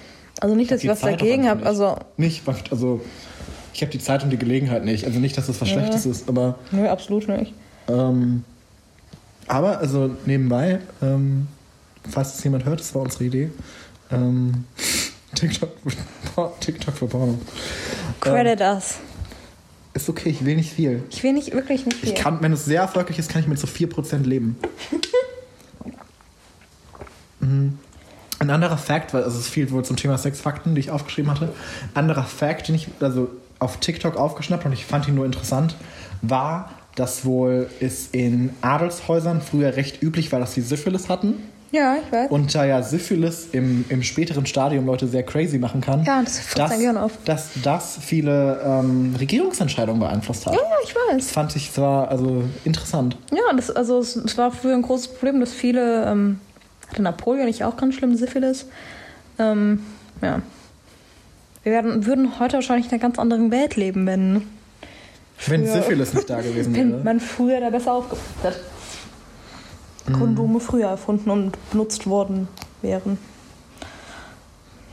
[0.41, 3.01] Also nicht, dass ich was Zeit dagegen habe, also, Nicht, also
[3.73, 5.05] ich habe die Zeit und die Gelegenheit nicht.
[5.07, 5.75] Also nicht, dass das was Ja.
[5.79, 7.53] Schlechtes ist, aber nö, absolut nicht.
[7.89, 8.45] Ähm,
[9.47, 11.47] aber, also nebenbei, ähm,
[12.09, 13.51] falls es jemand hört, das war unsere Idee.
[14.11, 14.65] Ähm,
[15.35, 15.71] TikTok,
[16.61, 17.39] TikTok für Porno.
[18.21, 18.99] Credit us.
[19.95, 21.05] Ist okay, ich will nicht viel.
[21.11, 22.11] Ich will nicht, wirklich nicht viel.
[22.11, 24.57] Ich kann, wenn es sehr erfolgreich ist, kann ich mit so 4% leben.
[27.41, 27.79] Mhm.
[28.39, 31.51] Ein anderer Fact, weil also es viel wohl zum Thema Sexfakten, die ich aufgeschrieben hatte.
[31.93, 35.77] Anderer Fact, den ich, also auf TikTok aufgeschnappt und ich fand ihn nur interessant,
[36.23, 41.35] war, dass wohl es in Adelshäusern früher recht üblich war, dass sie Syphilis hatten.
[41.75, 42.31] Ja, ich weiß.
[42.31, 46.39] Und da ja Syphilis im, im späteren Stadium Leute sehr crazy machen kann, Ja, das
[46.39, 47.13] frisst ein Gehirn auf.
[47.25, 50.55] dass das viele ähm, Regierungsentscheidungen beeinflusst hat.
[50.55, 51.17] ja, ja, ich weiß.
[51.25, 53.17] Das fand ich zwar also interessant.
[53.33, 56.39] Ja, das, also es, es war früher ein großes Problem, dass viele, ähm,
[56.91, 58.67] hatte Napoleon nicht auch ganz schlimm Syphilis.
[59.41, 59.81] Ähm,
[60.23, 60.43] ja.
[61.65, 64.43] Wir werden, würden heute wahrscheinlich in einer ganz anderen Welt leben, wenn,
[65.47, 67.03] Wenn Früher- Syphilis nicht da gewesen wenn wäre.
[67.05, 68.55] man früher da besser aufgepasst hat.
[70.13, 72.49] Kondome früher erfunden und benutzt worden
[72.83, 73.19] wären.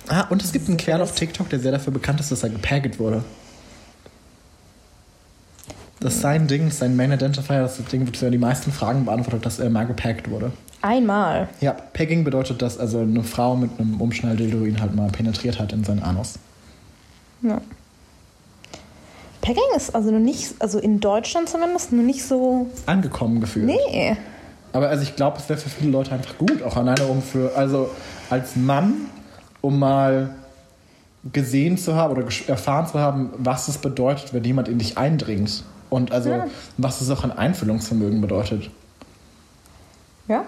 [0.07, 2.49] Ah, und es gibt einen Kerl auf TikTok, der sehr dafür bekannt ist, dass er
[2.49, 3.23] gepagget wurde.
[5.99, 9.45] Das ist sein Ding, sein Main Identifier, das Ding wird für die meisten Fragen beantwortet,
[9.45, 10.51] dass er mal gepaggt wurde.
[10.81, 11.47] Einmal.
[11.59, 15.73] Ja, Pegging bedeutet, dass also eine Frau mit einem Umschnalldildo ihn halt mal penetriert hat
[15.73, 16.39] in seinen Anus.
[17.43, 17.61] Ja.
[19.41, 22.67] Pegging ist also noch nicht, also in Deutschland zumindest, noch nicht so.
[22.87, 23.67] Angekommen gefühlt.
[23.67, 24.17] Nee.
[24.73, 27.55] Aber also ich glaube, es wäre für viele Leute einfach gut, auch alleine um für,
[27.55, 27.89] also
[28.29, 28.93] als Mann,
[29.61, 30.35] um mal
[31.31, 35.63] gesehen zu haben oder erfahren zu haben, was es bedeutet, wenn jemand in dich eindringt.
[35.89, 36.47] Und also, Ja.
[36.77, 38.69] was es auch an Einfühlungsvermögen bedeutet.
[40.27, 40.45] Ja.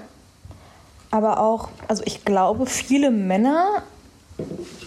[1.12, 3.84] Aber auch, also ich glaube, viele Männer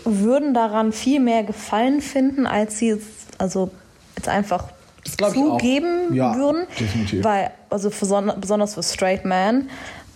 [0.04, 3.02] würden daran viel mehr Gefallen finden, als sie es
[3.38, 3.70] also
[4.16, 4.64] jetzt einfach
[5.10, 6.66] Zugeben Ja, würden.
[6.78, 7.24] definitiv.
[7.24, 8.06] Weil, also für,
[8.40, 9.68] besonders für Straight Man,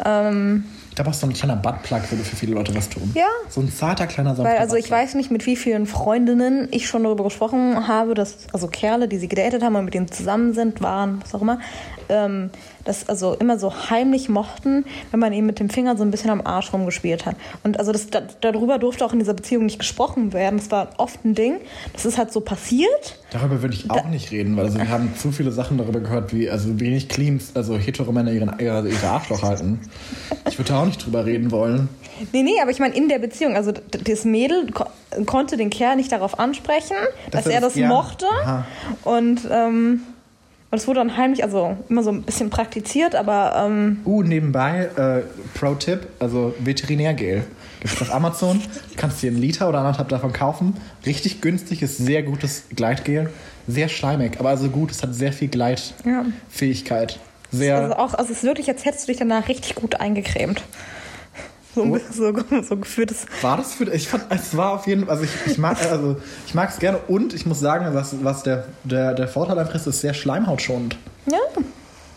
[0.04, 3.10] ähm, Ich glaube, auch so ein kleiner Buttplug würde für viele Leute was tun.
[3.14, 3.26] Ja.
[3.48, 7.04] So ein zarter kleiner Weil, also ich weiß nicht, mit wie vielen Freundinnen ich schon
[7.04, 10.80] darüber gesprochen habe, dass, also Kerle, die sie gedatet haben und mit denen zusammen sind,
[10.82, 11.60] waren, was auch immer,
[12.08, 12.50] ähm,
[12.84, 16.30] das also immer so heimlich mochten, wenn man ihnen mit dem Finger so ein bisschen
[16.30, 17.36] am Arsch rumgespielt hat.
[17.62, 20.58] Und also das, da, darüber durfte auch in dieser Beziehung nicht gesprochen werden.
[20.58, 21.56] Das war oft ein Ding.
[21.92, 23.18] Das ist halt so passiert.
[23.30, 26.32] Darüber würde ich auch nicht reden, weil also wir haben zu viele Sachen darüber gehört,
[26.34, 29.80] wie also wenig clean, also hetero Männer ihren, ihre, ihre Arschloch halten.
[30.48, 31.88] Ich würde da auch nicht drüber reden wollen.
[32.32, 33.54] Nee, nee, aber ich meine in der Beziehung.
[33.56, 34.84] Also das Mädel ko
[35.26, 36.96] konnte den Kerl nicht darauf ansprechen,
[37.30, 38.26] Dass dass, er er das das gern- mochte.
[38.44, 38.64] Aha.
[39.04, 40.00] Und ähm,
[40.70, 44.88] und es wurde dann heimlich, also immer so ein bisschen praktiziert, aber ähm, Uh, nebenbei,
[44.96, 45.22] äh,
[45.58, 47.44] Pro-Tipp, also Veterinärgel.
[47.80, 48.60] Gibt es auf Amazon.
[48.96, 50.76] Kannst dir einen Liter oder anderthalb davon kaufen.
[51.06, 53.30] Richtig günstig, ist sehr gutes Gleitgel.
[53.66, 57.18] Sehr schleimig, aber also gut, es hat sehr viel Gleitfähigkeit.
[57.52, 57.76] Sehr.
[57.76, 60.62] also auch, also es ist wirklich, als hättest du dich danach richtig gut eingecremt.
[61.84, 62.32] So, Oh.
[62.32, 63.26] so, so geführtes.
[63.42, 63.84] War das für.
[63.92, 65.10] Ich fand, es war auf jeden Fall.
[65.16, 66.16] Also, ich, ich mag also
[66.46, 69.74] ich mag es gerne und ich muss sagen, was, was der, der, der Vorteil einfach
[69.74, 70.96] ist, ist sehr schleimhautschonend.
[71.26, 71.38] Ja,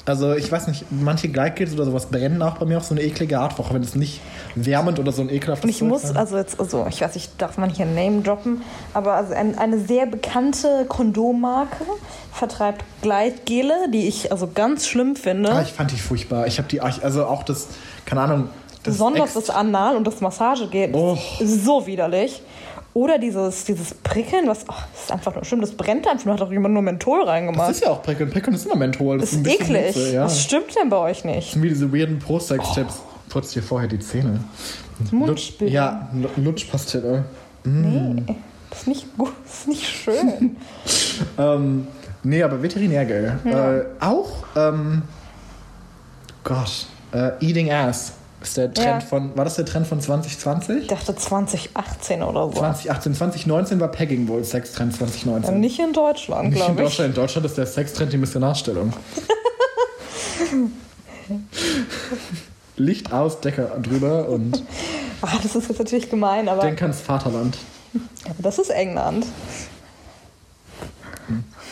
[0.05, 3.01] Also, ich weiß nicht, manche Gleitgels oder sowas brennen auch bei mir auf so eine
[3.03, 4.19] eklige Art, auch wenn es nicht
[4.55, 6.17] wärmend oder so ein ekelhaftes und ich muss, sein.
[6.17, 8.61] also jetzt, also ich weiß nicht, darf man hier Name droppen,
[8.93, 11.85] aber also ein, eine sehr bekannte Kondommarke
[12.33, 15.51] vertreibt Gleitgele, die ich also ganz schlimm finde.
[15.53, 16.47] Ah, ich fand die furchtbar.
[16.47, 17.67] Ich habe die, also auch das,
[18.05, 18.49] keine Ahnung.
[18.83, 21.17] Das Besonders das Anal und das Massagegel Oh.
[21.39, 22.41] ist so widerlich.
[22.93, 26.35] Oder dieses, dieses Prickeln, was oh, das ist einfach nur schlimm, das brennt einfach nur,
[26.35, 27.71] hat auch jemand nur Menthol Das reingemacht.
[27.71, 28.29] ist ja auch Prickeln.
[28.29, 29.17] Prickeln ist immer Menthol.
[29.17, 29.85] Das, Das ist eklig.
[29.95, 30.25] Hitze, ja.
[30.25, 31.53] Was Das stimmt denn bei euch nicht?
[31.53, 33.01] sind wie diese weirden Pro-Sex-Tipps.
[33.29, 34.41] Putz dir vorher die Zähne.
[35.11, 35.73] Mundspülen.
[35.73, 37.23] Ja, Lu- Lutschpastille.
[37.63, 38.21] Nee,
[38.69, 40.57] das ist nicht gut, das ist nicht schön.
[41.37, 41.87] Ähm,
[42.23, 43.39] nee, aber Veterinärgel.
[43.45, 45.03] Äh, auch, ähm,
[46.43, 48.13] Gott, äh, Eating Ass
[48.43, 49.07] ist der Trend Ja.
[49.07, 50.81] von, war das der Trend von 2020?
[50.83, 52.59] Ich dachte 2018 oder so.
[52.59, 55.59] 2018, 2019 war Pegging wohl Sextrend Ja, 2019.
[55.59, 56.87] nicht in Deutschland, Nicht in glaube ich.
[56.87, 57.09] Deutschland.
[57.09, 58.93] In Deutschland ist der Sextrend die Missionarstellung.
[62.75, 64.63] Licht aus, Decke drüber und
[65.21, 67.57] Ah, das ist jetzt natürlich gemein, aber denk ans Vaterland.
[68.39, 69.25] das ist England.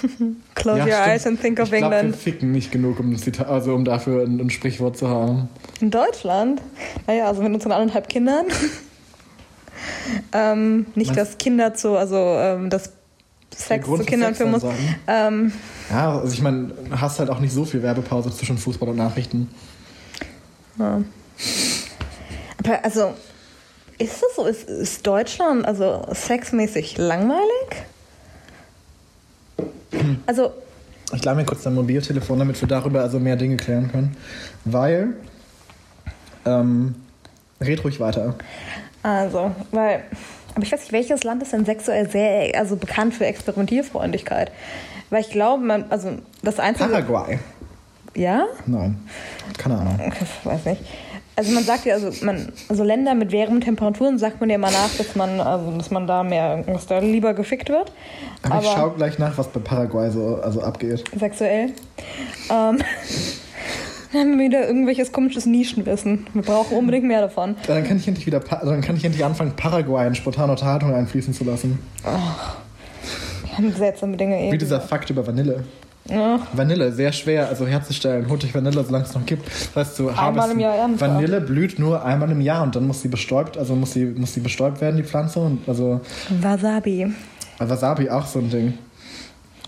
[0.56, 1.08] Close Ja, your stimmt.
[1.08, 2.14] eyes and think of ich glaub, England.
[2.14, 5.50] wir ficken nicht genug, um, Zita- also, um dafür ein, ein Sprichwort zu haben.
[5.80, 6.62] In Deutschland?
[7.08, 8.46] Naja, also mit unseren anderthalb Kindern.
[10.34, 11.16] ähm, nicht, Was?
[11.18, 12.92] dass Kinder zu, also ähm, das
[13.56, 14.64] Sex zu Kindern führen muss.
[15.08, 15.52] Ähm,
[15.90, 19.50] Ja, also ich meine, hast halt auch nicht so viel Werbepause zwischen Fußball und Nachrichten.
[20.80, 21.02] ja.
[22.64, 23.14] Aber also,
[23.98, 24.46] ist das so?
[24.46, 27.42] Ist, ist Deutschland also sexmäßig langweilig?
[30.26, 30.52] Also,
[31.14, 34.16] Ich lade mir kurz dein Mobiltelefon, damit wir darüber also mehr Dinge klären können.
[34.66, 35.14] Weil,
[36.46, 36.96] ähm,
[37.60, 38.36] red ruhig weiter.
[39.04, 40.04] also, weil,
[40.56, 44.52] aber ich weiß nicht, welches Land ist denn sexuell sehr, also bekannt für Experimentierfreundlichkeit?
[45.10, 47.40] Weil ich glaube, man, also das einzige, Paraguay.
[48.16, 48.98] ja, Nein,
[49.58, 50.00] keine Ahnung.
[50.00, 50.82] Ich weiß nicht.
[51.42, 54.70] Also man sagt ja, also man, also Länder mit wärmen Temperaturen sagt man ja immer
[54.70, 57.92] nach, dass man, also dass man da mehr, dass da lieber gefickt wird.
[58.44, 61.04] Aber, ich schau gleich nach, was bei Paraguay so also abgeht.
[61.18, 61.72] Sexuell.
[62.52, 62.78] Ähm,
[64.12, 66.28] dann haben wir wieder irgendwelches komisches Nischenwissen.
[66.36, 67.56] Wir brauchen unbedingt mehr davon.
[67.68, 70.94] Ja, dann kann ich endlich wieder, dann kann ich endlich anfangen, Paraguay in spontane Unterhaltung
[70.94, 71.80] einfließen zu lassen.
[72.06, 73.48] Oh.
[73.48, 74.52] Wir haben seltsame Dinge eben.
[74.52, 75.64] Wie dieser Fakt über Vanille.
[76.10, 76.40] Ja.
[76.54, 78.30] Vanille, sehr schwer also herzustellen.
[78.30, 79.46] Euch Vanille, solange es noch gibt.
[79.48, 81.14] Das heißt, du einmal im Jahr ernsthaft.
[81.14, 84.34] Vanille blüht nur einmal im Jahr und dann muss sie bestäubt, also muss sie, muss
[84.34, 85.40] sie bestäubt werden, die Pflanze.
[85.40, 86.02] Und also
[86.42, 87.14] Wasabi.
[87.60, 88.74] Wasabi, auch so ein Ding.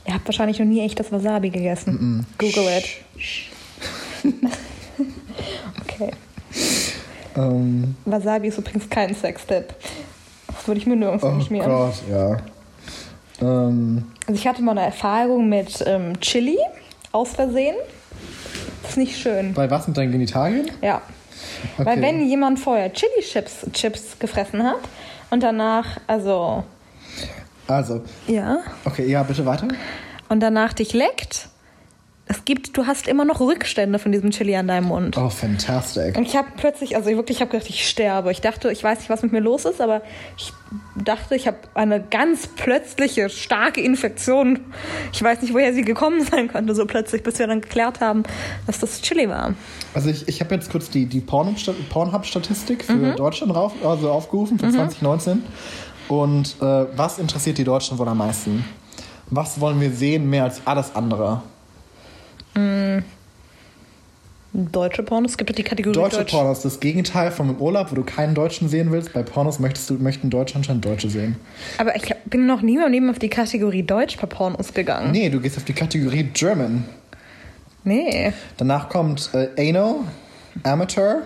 [0.05, 1.93] Ihr habt wahrscheinlich noch nie echt das Wasabi gegessen.
[1.93, 2.23] Mm -mm.
[2.37, 2.85] Google it.
[5.81, 6.11] okay.
[7.35, 7.95] Um, ähm.
[8.05, 9.73] Wasabi ist übrigens kein Sextipp.
[10.47, 11.71] Das würde ich mir nirgends oh schmieren.
[11.71, 12.37] Oh Gott, ja.
[13.41, 14.05] Ähm.
[14.27, 16.57] Also ich hatte mal eine Erfahrung mit ähm, Chili
[17.11, 17.75] aus Versehen.
[18.81, 19.53] Das ist nicht schön.
[19.53, 20.69] Bei was mit deinen Genitalien?
[20.81, 21.01] Ja.
[21.77, 21.85] Okay.
[21.85, 24.79] Weil wenn jemand vorher Chili-Chips Chips gefressen hat
[25.29, 26.63] und danach, also...
[27.67, 28.03] Also.
[28.27, 28.59] Ja.
[28.83, 29.67] Okay, ja, bitte weiter.
[30.29, 31.47] Und danach dich leckt
[32.25, 35.17] es gibt, du hast immer noch Rückstände von diesem Chili an deinem Mund.
[35.17, 36.17] Oh, fantastic.
[36.17, 38.31] Und ich habe plötzlich, also wirklich, ich habe gedacht, ich sterbe.
[38.31, 40.01] Ich dachte, ich weiß nicht, was mit mir los ist, aber
[40.37, 40.53] ich
[40.95, 44.61] dachte, ich habe eine ganz plötzliche, starke Infektion.
[45.11, 48.23] Ich weiß nicht, woher sie gekommen sein konnte, so plötzlich, bis wir dann geklärt haben,
[48.67, 49.53] dass das Chili war.
[49.93, 53.15] Also ich, ich habe jetzt kurz die, die Pornhub-Statistik für mhm.
[53.17, 54.71] Deutschland rauf, also aufgerufen, für mhm.
[54.71, 55.43] 2019.
[56.07, 58.63] Und äh, was interessiert die Deutschen wohl am meisten?
[59.29, 61.43] Was wollen wir sehen mehr als alles andere?
[62.55, 63.03] Mm.
[64.53, 65.31] Deutsche Pornos?
[65.31, 66.31] Es gibt ja die Kategorie Deutsche Deutsch.
[66.31, 69.11] Pornos, das Gegenteil vom Urlaub, wo du keinen Deutschen sehen willst.
[69.11, 71.37] Bei Pornos möchtest du, möchten Deutsche anscheinend Deutsche sehen.
[71.79, 75.11] Aber ich bin noch nie im Leben auf die Kategorie Deutsch bei Pornos gegangen.
[75.11, 76.85] Nee, du gehst auf die Kategorie German.
[77.83, 78.31] Nee.
[78.57, 79.95] Danach kommt äh, Anal,
[80.61, 81.23] Amateur.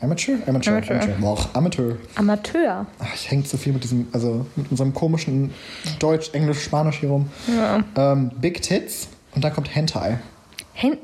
[0.00, 0.38] Amateur?
[0.46, 0.76] Amateur.
[0.76, 0.96] Amateur.
[0.96, 1.14] Amateur.
[1.20, 1.96] Boah, Amateur.
[2.14, 2.86] Amateur.
[2.98, 5.52] Ach, ich hänge zu viel mit diesem, also mit unserem komischen
[5.98, 7.28] Deutsch, Englisch, Spanisch hier rum.
[7.46, 7.84] Ja.
[7.94, 10.18] Ähm, Big Tits und dann kommt Hentai.
[10.80, 10.96] Hen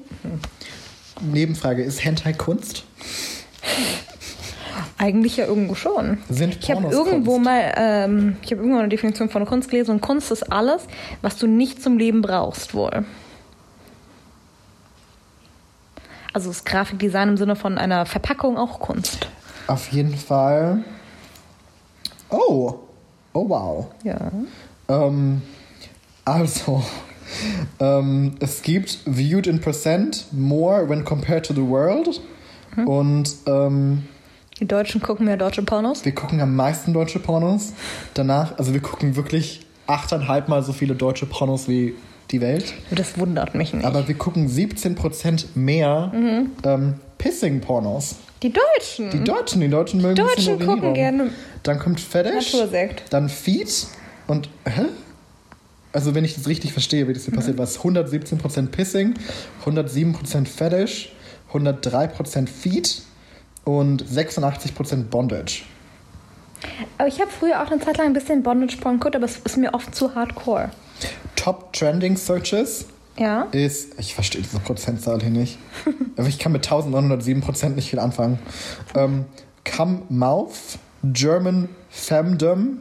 [1.21, 2.85] Nebenfrage, ist Hentai Kunst?
[4.97, 6.19] Eigentlich ja irgendwo schon.
[6.31, 7.45] Sind ich habe irgendwo Kunst?
[7.45, 10.87] mal, ähm, ich habe irgendwo eine Definition von Kunst gelesen und Kunst ist alles,
[11.21, 13.05] was du nicht zum Leben brauchst wohl.
[16.33, 19.29] Also ist Grafikdesign im Sinne von einer Verpackung auch Kunst.
[19.67, 20.85] Auf jeden Fall.
[22.31, 22.75] Oh,
[23.35, 23.87] oh wow.
[24.05, 24.31] Ja.
[24.89, 25.43] Ähm,
[26.25, 26.83] also,
[27.81, 32.21] ähm, es gibt Viewed in Percent more when compared to the world.
[32.77, 32.89] Mhm.
[32.89, 34.03] Und ähm,
[34.61, 36.05] die Deutschen gucken mehr deutsche Pornos?
[36.05, 37.75] Wir gucken am meisten deutsche Pornos.
[38.15, 41.95] Danach, also wir gucken wirklich achteinhalb Mal so viele deutsche Pornos wie
[42.31, 42.73] die Welt.
[42.91, 43.85] Das wundert mich nicht.
[43.85, 46.51] Aber wir gucken 17% mehr mhm.
[46.65, 48.17] ähm, Pissing-Pornos.
[48.43, 49.11] Die Deutschen?
[49.11, 51.31] Die Deutschen, die Deutschen mögen Die Deutschen gucken gerne.
[51.63, 52.55] Dann kommt Fetish.
[52.55, 53.05] Natursekt.
[53.11, 53.87] Dann Feet
[54.27, 54.49] und.
[54.65, 54.87] Hä?
[55.97, 57.39] Also wenn ich das richtig verstehe, wie das hier mhm.
[57.39, 59.15] passiert, war es 117% Pissing,
[59.65, 61.13] 107% Fetish,
[61.55, 63.01] 103% Feed
[63.65, 65.63] und 86% Bondage.
[66.99, 69.57] Aber ich habe früher auch eine Zeit lang ein bisschen Bondage-Porn geguckt, aber es ist
[69.57, 70.71] mir oft zu hardcore.
[71.35, 72.87] Top Trending Searches
[73.17, 73.43] ja.
[73.53, 75.57] ist, ich verstehe diese Prozentzahl hier nicht,
[76.19, 78.39] aber ich kann mit 1907% nicht viel anfangen.
[78.95, 79.25] Ähm,
[79.65, 82.81] Come Mouth, German Femdom,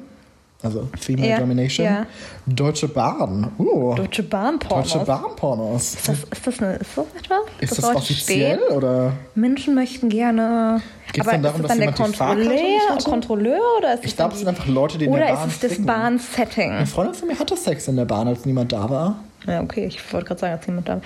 [0.65, 1.85] also Female ja, Domination.
[1.85, 2.05] Ja.
[2.45, 3.51] Deutsche Bahn.
[3.57, 3.95] Uh.
[3.95, 4.93] Deutsche Bahn-Pornos.
[4.93, 5.93] Deutsche Bahn-Pornos.
[5.93, 7.39] Ist das, ist das, eine, ist das etwas?
[7.59, 8.59] Ist das, das offiziell?
[8.75, 9.13] Oder?
[9.35, 10.81] Menschen möchten gerne.
[11.11, 14.39] Geht es dann darum, dass dann jemand der Kontrolleur, Kontrolleur oder ist Ich glaube, es
[14.39, 16.71] sind einfach Leute, die in der Bahn Oder ist es das Bahn-Setting?
[16.71, 19.15] Eine Freundin von mir hatte Sex in der Bahn, als niemand da war.
[19.47, 19.85] Ja, okay.
[19.85, 21.01] Ich wollte gerade sagen, als niemand da war.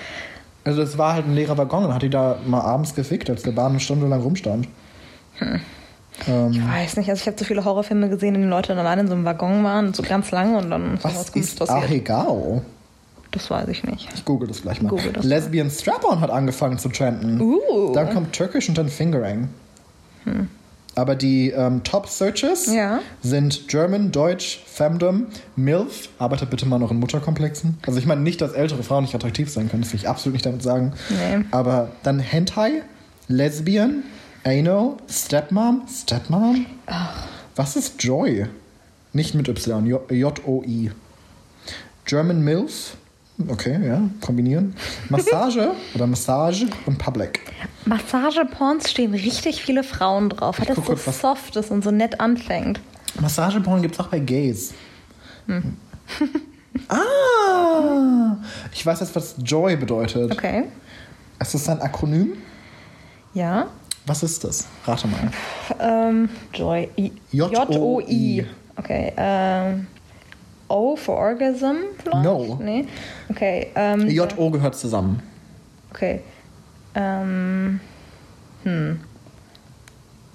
[0.64, 3.44] Also es war halt ein leerer Waggon und hat die da mal abends gefickt, als
[3.44, 4.68] der Bahn eine Stunde lang rumstand.
[5.38, 5.62] Hm.
[6.28, 8.80] Ähm, ich weiß nicht, also ich habe so viele Horrorfilme gesehen, in denen Leute dann
[8.80, 11.84] alleine in so einem Waggon waren, so ganz lang und dann was, was ist passiert.
[11.84, 12.62] Ahegao?
[13.32, 14.10] Das weiß ich nicht.
[14.16, 14.92] Ich google das gleich mal.
[15.14, 17.40] Das Lesbian Strap-on hat angefangen zu trenden.
[17.40, 17.94] Uh.
[17.94, 19.50] Dann kommt Turkish und dann Fingering.
[20.24, 20.48] Hm.
[20.96, 23.00] Aber die ähm, Top-Searches ja.
[23.22, 26.10] sind German, Deutsch, Femdom, MILF.
[26.18, 27.78] Arbeitet bitte mal noch in Mutterkomplexen.
[27.86, 29.84] Also ich meine nicht, dass ältere Frauen nicht attraktiv sein können.
[29.84, 30.94] Das will ich absolut nicht damit sagen.
[31.10, 31.46] Nee.
[31.52, 32.82] Aber dann Hentai,
[33.28, 34.04] Lesbian,
[34.44, 36.66] Anal, Stepmom, Stepmom?
[36.86, 37.28] Ach.
[37.56, 38.48] Was ist Joy?
[39.12, 40.92] Nicht mit Y, J-O-I.
[42.06, 42.96] German MILF?
[43.48, 44.76] Okay, ja, kombinieren.
[45.10, 47.40] Massage oder Massage und Public.
[47.86, 52.20] Massageporns stehen richtig viele Frauen drauf, weil das so kurz, soft ist und so nett
[52.20, 52.80] anfängt.
[53.20, 54.74] Massageporn gibt es auch bei Gays.
[55.48, 55.78] Hm.
[56.90, 58.38] ah!
[58.74, 60.32] Ich weiß jetzt, was Joy bedeutet.
[60.32, 60.66] Okay.
[61.40, 62.34] Ist das ein Akronym?
[63.34, 63.68] Ja.
[64.10, 64.66] Was ist das?
[64.86, 65.20] Rate mal.
[65.80, 66.90] Ähm, Joy.
[67.32, 68.44] J-O-I.
[68.76, 69.14] Okay.
[69.16, 69.86] Ähm,
[70.68, 72.24] O for Orgasm vielleicht?
[72.24, 72.58] No.
[72.60, 72.88] Nee.
[73.30, 73.68] Okay.
[73.76, 75.22] Ähm, J-O gehört zusammen.
[75.92, 76.22] Okay.
[76.96, 77.80] Ähm,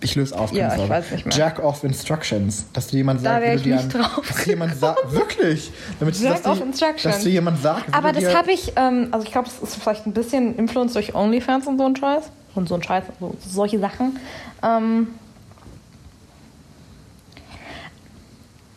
[0.01, 0.53] Ich löse auf.
[0.53, 1.35] Ja, ich weiß nicht mehr.
[1.37, 2.67] Jack of Instructions.
[2.73, 4.51] Dass dir jemand Da sagt, wär wie ich du dir nicht ein- drauf Dass dir
[4.51, 5.73] jemand sagt, wirklich.
[5.99, 7.03] Damit, Jack dass dir- of Instructions.
[7.17, 9.59] Dass dir jemand sagt, aber du das dir, habe ich, ähm, also ich glaube, das
[9.69, 12.25] ist vielleicht ein bisschen Influence durch OnlyFans und so ein Scheiß.
[12.55, 14.19] Und so ein Scheiß, so, solche Sachen.
[14.63, 15.09] Ähm,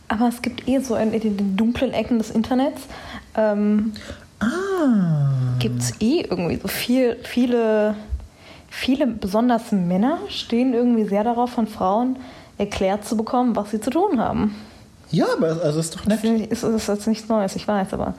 [0.08, 2.82] aber es gibt eh so in, in den dunklen Ecken des Internets,
[3.36, 3.94] ähm,
[4.40, 5.56] Ah.
[5.60, 7.96] gibt es eh irgendwie so viel, viele,
[8.70, 12.18] viele, besonders Männer, stehen irgendwie sehr darauf, von Frauen
[12.60, 14.56] erklärt zu bekommen, was sie zu tun haben.
[15.10, 16.20] Ja, aber es- also ist doch nett.
[16.24, 18.14] Das ist, ist jetzt nichts Neues, ich weiß, aber.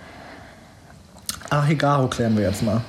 [1.50, 2.80] Ahegao klären wir jetzt mal.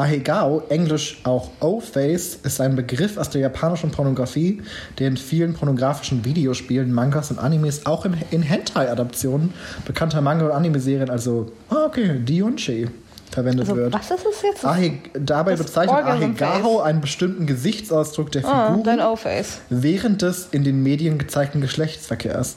[0.00, 4.62] Ahegao, englisch auch O-Face, ist ein Begriff aus der japanischen Pornografie,
[4.98, 9.52] der in vielen pornografischen Videospielen, Mangas und Animes, auch in, in Hentai-Adaptionen
[9.84, 12.88] bekannter Manga- und Anime-Serien, also, ah, okay, Dionchi,
[13.30, 13.92] verwendet Also, wird.
[13.92, 14.64] was ist es jetzt?
[14.64, 19.60] Ahe, dabei Das bezeichnet Ahegao einen bestimmten Gesichtsausdruck der ah, Figur O-Face.
[19.68, 22.56] während des in den Medien gezeigten Geschlechtsverkehrs.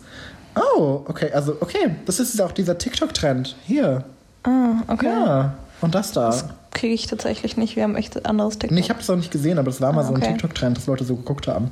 [0.56, 3.56] Oh, okay, also, okay, das ist auch dieser TikTok-Trend.
[3.66, 4.06] Hier.
[4.44, 5.08] Ah, okay.
[5.08, 6.34] Ja, und das da.
[6.72, 7.76] Kriege ich tatsächlich nicht.
[7.76, 8.72] Wir haben echt anderes TikTok.
[8.72, 10.32] Nee, ich habe das auch nicht gesehen, aber das war mal Ah, so ein okay.
[10.32, 11.70] TikTok-Trend, dass Leute so geguckt haben.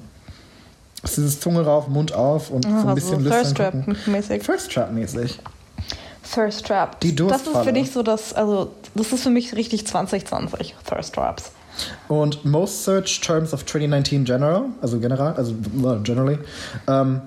[1.02, 3.72] Das ist dieses Zunge rauf, Mund auf und so Ah, ein so bisschen Thirst lüstern
[3.80, 3.94] gucken.
[3.96, 4.44] Trap-mäßig.
[4.44, 5.40] First Trap-mäßig.
[6.34, 7.00] Thirst Trap.
[7.02, 7.66] Die Das ist Durstfalle.
[7.66, 11.52] für dich so das, also, das ist für mich richtig 2020, Thirst Traps.
[12.08, 15.56] Und most searched terms of 2019 general, also general, also
[16.04, 16.38] generally.
[16.88, 17.22] Ähm,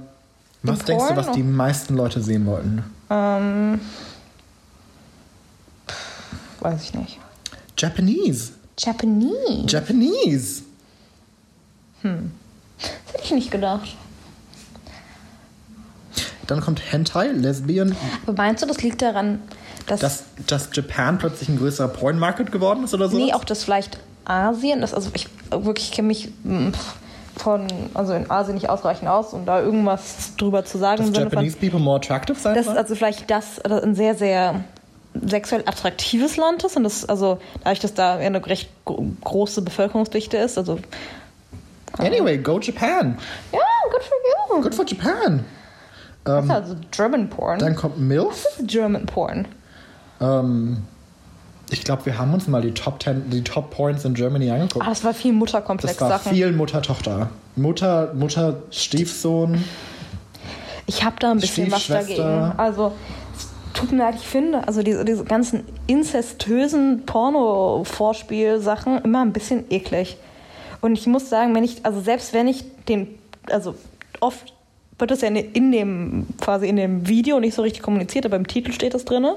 [0.62, 2.84] was denkst du, was die meisten Leute sehen wollten?
[3.10, 3.80] Ähm.
[6.64, 7.18] Weiß ich nicht.
[7.76, 8.52] Japanese.
[8.78, 9.66] Japanese.
[9.68, 10.62] Japanese.
[12.02, 12.12] Das
[13.12, 13.94] hätte ich nicht gedacht.
[16.46, 19.42] Dann kommt Hentai, Lesbian, Aber meinst du, das liegt daran,
[19.86, 20.00] dass.
[20.00, 23.16] dass, dass Japan plötzlich ein größerer Porn-Market geworden ist oder so?
[23.18, 26.70] nee, auch das vielleicht Asien, das, also ich wirklich kenne mich mm,
[27.36, 30.98] von, also in Asien nicht ausreichend aus, um da irgendwas drüber zu sagen.
[30.98, 32.78] dass Sinne von, Japanese people more attractive sein dass sollen?
[32.78, 34.64] also vielleicht das äh, ein sehr, sehr
[35.26, 40.36] sexuell attraktives Land ist und das, also dadurch, dass da eine recht gro- große Bevölkerungsdichte
[40.36, 40.78] ist, also
[41.98, 43.16] Anyway, go Japan.
[43.52, 43.58] ja,
[43.90, 44.62] good for you.
[44.62, 45.44] Good for Japan.
[46.24, 47.58] Das ist also German Porn.
[47.60, 48.44] Dann kommt MILF.
[48.62, 49.46] German Porn.
[50.20, 50.78] Ähm,
[51.70, 54.84] ich glaube, wir haben uns mal die Top 10, die Top Points in Germany angeguckt.
[54.84, 56.32] Ah, das war viel das war Mutterkomplex-Sachen.
[56.32, 57.28] viel Mutter-Tochter.
[57.56, 59.62] Mutter, Mutter, Stiefsohn.
[60.86, 62.22] Ich habe da ein bisschen was dagegen.
[62.56, 62.92] Also,
[63.84, 70.16] tut mir leid, ich finde, also diese, diese ganzen inzestösen Porno-Vorspiel-Sachen immer ein bisschen eklig.
[70.80, 73.08] Und ich muss sagen, wenn ich, also selbst wenn ich den,
[73.50, 73.74] also
[74.20, 74.52] oft
[74.98, 78.46] wird das ja in- dem, quasi in dem Video nicht so richtig kommuniziert, aber im
[78.46, 79.24] Titel steht das drin.
[79.24, 79.36] Und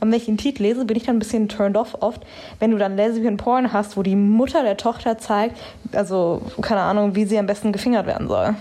[0.00, 2.22] wenn ich den Titel lese, bin ich dann ein bisschen turned off oft,
[2.60, 5.56] wenn du dann Lesbian Porn hast, wo die Mutter der Tochter zeigt,
[5.92, 8.54] also keine Ahnung, wie sie am besten gefingert werden soll.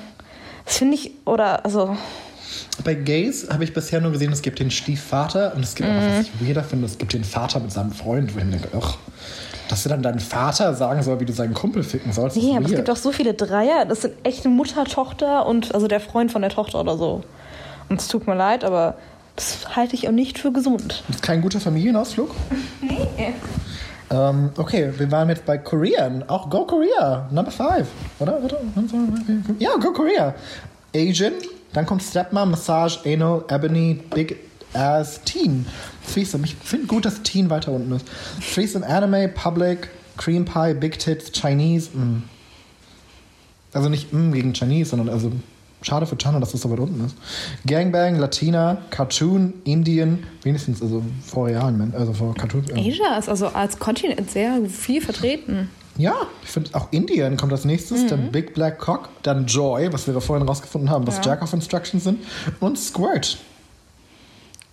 [0.66, 1.96] Das finde ich, oder, also,
[2.84, 5.94] Bei Gays habe ich bisher nur gesehen, es gibt den Stiefvater und es gibt auch,
[5.94, 6.20] Mhm.
[6.20, 8.70] was ich weirder finde, es gibt den Vater mit seinem Freund, wo ich mir denke,
[8.80, 8.98] ach,
[9.70, 12.38] dass dir dann dein Vater sagen soll, wie du seinen Kumpel ficken sollst.
[12.38, 12.76] Nee, aber es weird.
[12.86, 13.86] gibt auch so viele Dreier.
[13.86, 17.24] Das sind echte Mutter, Tochter und also der Freund von der Tochter oder so.
[17.90, 18.96] Und es tut mir leid, aber
[19.36, 21.04] das halte ich auch nicht für gesund.
[21.08, 22.30] Das ist kein guter Familienausflug.
[22.82, 23.34] Nee.
[24.12, 26.24] Ähm, okay, wir waren jetzt bei Korean.
[26.28, 27.88] Auch Go Korea, Number 5.
[28.20, 28.40] Oder?
[29.58, 30.36] Ja, Go Korea.
[30.96, 31.34] Asian,
[31.76, 34.38] dann kommt Stepmom, Massage, Anal, Ebony, Big
[34.74, 35.66] Ass, Teen.
[36.12, 38.06] Threesome, ich finde gut, dass Teen weiter unten ist.
[38.54, 41.90] Threesome, Anime, Public, Cream Pie, Big Tits, Chinese.
[41.96, 42.24] mm.
[43.74, 45.32] Also nicht mm gegen Chinese, sondern also
[45.82, 47.16] schade für China, dass das so weit unten ist.
[47.68, 52.64] Gangbang, Latina, Cartoon, Indian, wenigstens also vor Men- also vor Cartoon.
[52.74, 55.70] Asia ist also als Kontinent sehr viel vertreten.
[55.98, 60.08] Ja, ich finde auch Indien kommt als nächstes, dann Big Black Cock, dann Joy, was
[60.08, 61.24] wir vorhin rausgefunden haben, was Ja.
[61.24, 62.20] Jack of Instructions sind,
[62.60, 63.38] und Squirt.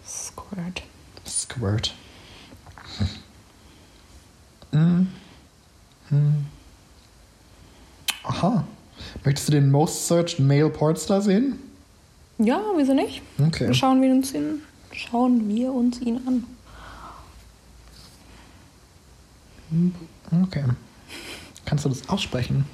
[0.07, 0.83] Squirt.
[1.27, 1.95] Squirt.
[4.73, 5.07] Mm.
[6.09, 6.47] Hm.
[8.25, 8.64] Aha.
[9.25, 11.59] Möchtest du den Most Searched Male Pornstar sehen?
[12.39, 13.23] Ja, wieso nicht?
[13.39, 13.73] Okay.
[13.75, 14.62] Schauen wir uns ihn,
[14.93, 16.45] schauen wir uns ihn an.
[20.45, 20.64] Okay.
[21.65, 22.65] Kannst du das aussprechen?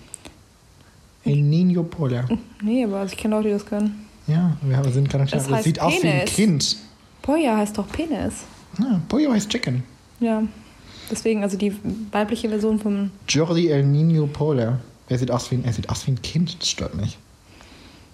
[1.25, 2.25] El Nino Pola.
[2.63, 4.07] Nee, aber ich kenne Leute, die das können.
[4.27, 6.35] Ja, wir sind gerade Das Das heißt sieht aus wie ein Penis.
[6.35, 6.77] Kind.
[7.23, 8.45] Poja heißt doch Penis.
[8.81, 9.83] Ah, Pollo heißt Chicken.
[10.21, 10.43] Ja.
[11.11, 11.75] Deswegen, also die
[12.13, 13.11] weibliche Version vom.
[13.29, 14.79] Jordi El Nino Pola.
[15.09, 17.17] Er sieht aus wie ein, er sieht aus wie ein Kind, das stört mich.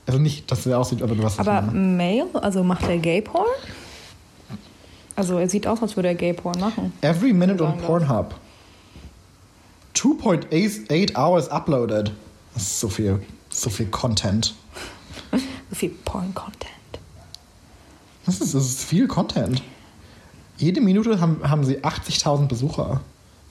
[0.07, 3.47] Also nicht, dass er aussieht, aber du hast Aber Male, also macht er Gay-Porn?
[5.17, 6.93] Also er sieht aus, als würde er Gay-Porn machen.
[7.01, 7.79] Every minute on.
[7.79, 8.35] Pornhub.
[10.05, 12.13] 2.8 hours uploaded.
[12.53, 14.55] Das ist so viel, so viel Content.
[15.71, 16.69] So viel Porn-Content.
[18.27, 19.63] Das ist, das ist viel Content.
[20.59, 23.01] Jede Minute haben, haben sie 80.000 Besucher.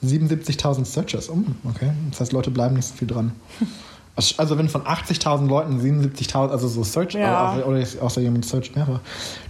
[0.04, 1.28] 77.000 Searches.
[1.28, 1.90] Oh, okay.
[2.10, 3.32] Das heißt, Leute bleiben nicht so viel dran.
[4.16, 7.54] Also wenn von 80.000 Leuten 77.000, also so Search, Ja.
[7.56, 9.00] oder, oder außer jemand searcht mehrere.
[9.00, 9.00] Aber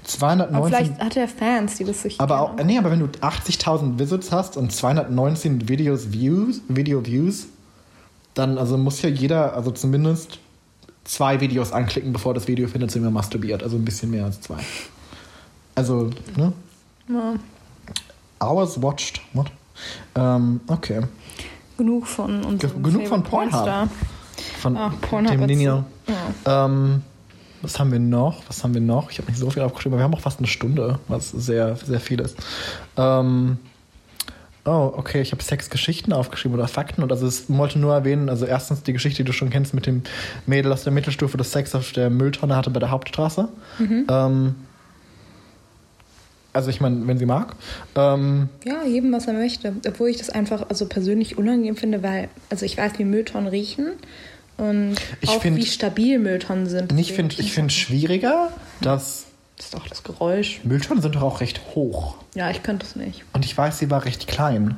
[0.04, 2.18] 219 vielleicht hat er Fans, die das sich.
[2.18, 7.46] Aber auch, nee, aber wenn du 80.000 Visits hast und 219 Videos Views, Video Views,
[8.32, 10.38] dann also muss ja jeder, also zumindest
[11.04, 13.62] zwei Videos anklicken, bevor das Video findet, sind wir masturbiert.
[13.62, 14.56] Also ein bisschen mehr als zwei.
[15.74, 16.52] Also, ne?
[17.08, 17.34] Ja,
[18.40, 19.20] Hours watched.
[19.34, 19.50] What?
[20.14, 21.02] Ähm, okay.
[21.76, 23.50] genug von unserem genug von Pornhub.
[23.52, 23.88] Pornstar.
[24.60, 25.84] Von Pornhub dem Linear.
[26.44, 26.66] Ja.
[26.66, 27.02] Ähm,
[27.62, 28.42] was haben wir noch?
[28.46, 29.10] Was haben wir noch?
[29.10, 31.76] Ich habe nicht so viel aufgeschrieben, aber wir haben auch fast eine Stunde, was sehr,
[31.76, 32.36] sehr viel ist.
[32.96, 33.58] Ähm,
[34.66, 38.28] oh, okay, ich habe sechs Geschichten aufgeschrieben oder Fakten und also es wollte nur erwähnen,
[38.28, 40.02] also erstens die Geschichte, die du schon kennst mit dem
[40.46, 43.48] Mädel aus der Mittelstufe, das Sex auf der Mülltonne hatte bei der Hauptstraße.
[44.08, 44.54] Ähm,
[46.54, 47.54] also ich meine, wenn sie mag.
[47.96, 49.74] Ähm, Ja, jedem, was er möchte.
[49.86, 53.88] Obwohl ich das einfach also persönlich unangenehm finde, weil, also ich weiß, wie Mülltonnen riechen
[54.56, 56.92] und Ich auch find- wie stabil Mülltonnen sind.
[56.92, 58.50] ich Deswegen- finde ich find schwieriger,
[58.80, 59.26] dass
[59.56, 60.60] Das ist doch das Geräusch.
[60.64, 62.16] Mülltonnen sind doch auch recht hoch.
[62.34, 63.24] Ja, ich könnte es nicht.
[63.32, 64.76] Und ich weiß, sie war recht klein.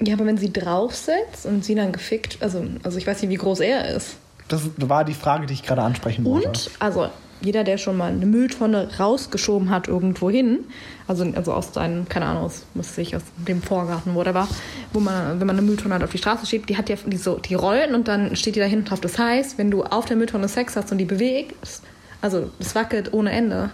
[0.00, 3.36] Ja, aber wenn sie draufsetzt und sie dann gefickt, also, also ich weiß nicht, wie
[3.36, 4.16] groß er ist.
[4.48, 6.48] Das war die Frage, die ich gerade ansprechen wollte.
[6.48, 7.08] Und, also
[7.40, 10.60] jeder, der schon mal eine Mülltonne rausgeschoben hat irgendwo hin,
[11.06, 14.46] also, also aus seinem, keine Ahnung, aus, muss ich aus dem Vorgarten, whatever,
[14.92, 17.16] wo man, wenn man eine Mülltonne halt auf die Straße schiebt, die hat ja die,
[17.16, 19.00] so, die Rollen und dann steht die da hinten drauf.
[19.00, 21.82] Das heißt, wenn du auf der Mülltonne Sex hast und die bewegst,
[22.20, 23.70] also es wackelt ohne Ende.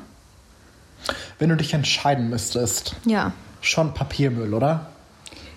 [1.38, 3.32] Wenn du dich entscheiden müsstest, Ja.
[3.60, 4.86] schon Papiermüll, oder?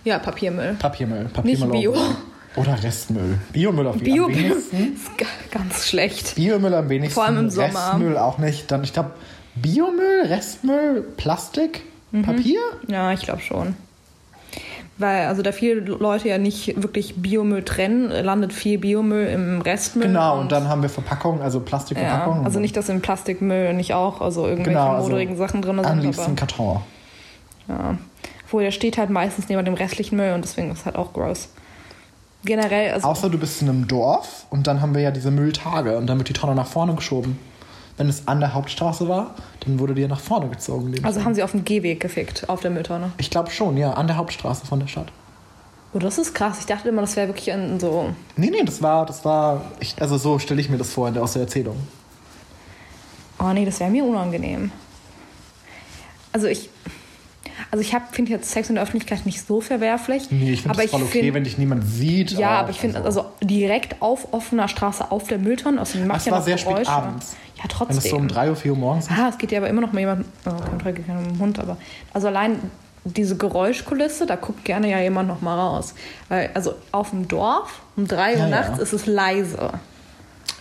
[0.03, 0.75] Ja, Papiermüll.
[0.79, 1.25] Papiermüll.
[1.25, 1.91] Papiermüll Bio.
[1.91, 2.15] Oder,
[2.57, 3.37] oder Restmüll.
[3.53, 4.97] Biomüll auf jeden Bio am wenigsten.
[5.51, 6.35] ganz schlecht.
[6.35, 7.13] Biomüll am wenigsten.
[7.15, 7.67] Vor allem im Sommer.
[7.91, 8.71] Restmüll auch nicht.
[8.71, 9.11] Dann, ich glaube,
[9.55, 12.21] Biomüll, Restmüll, Plastik, Mhm.
[12.21, 12.59] Papier?
[12.87, 13.75] Ja, ich glaube schon.
[14.97, 20.07] Weil also da viele Leute ja nicht wirklich Biomüll trennen, landet viel Biomüll im Restmüll.
[20.07, 22.45] Genau, und dann haben wir Verpackungen, also ja, Plastikverpackungen.
[22.45, 25.85] also nicht, dass im Plastikmüll nicht auch also irgendwelche Genau, also moderigen Sachen drin Am
[25.85, 26.01] sind.
[26.01, 26.79] liebsten Aber, Karton.
[27.67, 27.97] ja.
[28.45, 31.11] Obwohl, der steht halt meistens neben dem restlichen Müll und deswegen ist es halt auch
[31.11, 31.49] gross.
[32.47, 35.97] Generell, also Außer du bist in einem Dorf und dann haben wir ja diese Mülltage
[35.97, 37.37] und dann wird die Tonne nach vorne geschoben.
[37.97, 39.35] Wenn es an der Hauptstraße war,
[39.65, 40.95] dann wurde die ja nach vorne gezogen.
[41.03, 41.25] Also Tonne.
[41.25, 43.11] haben sie auf dem Gehweg gefickt, auf der Mülltonne.
[43.17, 45.11] ich glaube schon, ja, an der Hauptstraße von der Stadt.
[45.93, 46.59] Oh, das ist krass.
[46.59, 48.13] Ich dachte immer, das wäre wirklich in so.
[48.37, 51.15] Nee, nee, das war, das war, ich, also so stelle ich mir das vor in
[51.15, 51.75] der, aus der Erzählung.
[53.39, 54.71] Oh nee, das wäre mir unangenehm.
[56.31, 56.69] Also ich.
[57.71, 60.31] Also ich finde jetzt Sex in der Öffentlichkeit nicht so verwerflich.
[60.31, 62.31] Nee, ich finde aber das voll okay, find- wenn dich niemand sieht.
[62.31, 66.19] Ja, auch, aber ich finde, also, direkt auf offener Straße auf der Mülltonne, also macht
[66.19, 66.91] Es ja war noch sehr spät Geräusche.
[66.91, 67.35] abends.
[67.57, 67.97] Ja, Wenn trotzdem.
[67.97, 69.11] es so um drei Uhr, vier Uhr morgens ist.
[69.11, 71.75] Ah, es geht ja aber immer noch mal jemand, oh, kein Teufel, kein Hund, aber
[72.13, 72.59] also allein
[73.03, 75.93] diese Geräuschkulisse, da guckt gerne ja jemand noch mal raus.
[76.29, 78.49] Weil, also auf dem Dorf um drei Uhr Ja, ja.
[78.49, 79.71] nachts ist es leise.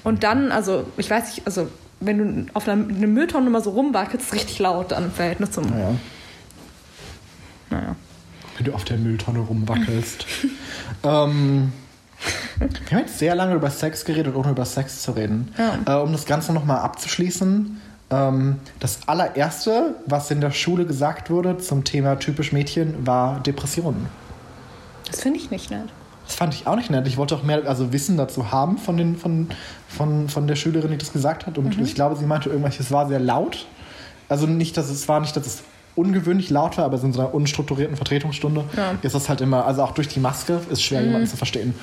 [0.04, 1.68] Und dann, also ich weiß nicht, also
[2.00, 5.10] wenn du auf einer eine Mülltonne mal so rumwackelst, ist es richtig laut dann im
[5.12, 5.64] Verhältnis zum.
[5.68, 5.90] Naja,
[7.70, 7.96] Naja.
[8.56, 10.26] wenn du auf der Mülltonne rumwackelst.
[11.02, 11.72] ähm,
[12.58, 15.52] wir haben jetzt sehr lange über Sex geredet, ohne über Sex zu reden.
[15.58, 15.98] Ja.
[15.98, 17.80] Äh, um das Ganze nochmal abzuschließen.
[18.08, 24.06] Ähm, das allererste, was in der Schule gesagt wurde zum Thema typisch Mädchen, war Depressionen.
[25.10, 25.88] Das finde ich nicht nett.
[26.26, 27.06] Das fand ich auch nicht nett.
[27.06, 29.48] Ich wollte auch mehr also Wissen dazu haben von, den, von,
[29.88, 31.58] von, von der Schülerin, die das gesagt hat.
[31.58, 33.66] Und ich glaube, sie meinte irgendwas, es war sehr laut.
[34.28, 35.62] Also nicht, dass es war nicht, dass es
[35.96, 38.94] ungewöhnlich laut war, aber so in so einer unstrukturierten Vertretungsstunde Ja.
[39.02, 41.74] ist das halt immer, also auch durch die Maske ist schwer, jemanden zu verstehen.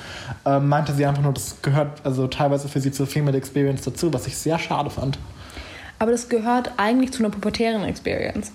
[0.46, 4.12] Ähm, meinte sie einfach nur, das gehört also teilweise für sie zur Female Experience dazu,
[4.12, 5.18] was ich sehr schade fand.
[5.98, 8.52] Aber das gehört eigentlich zu einer pubertären Experience.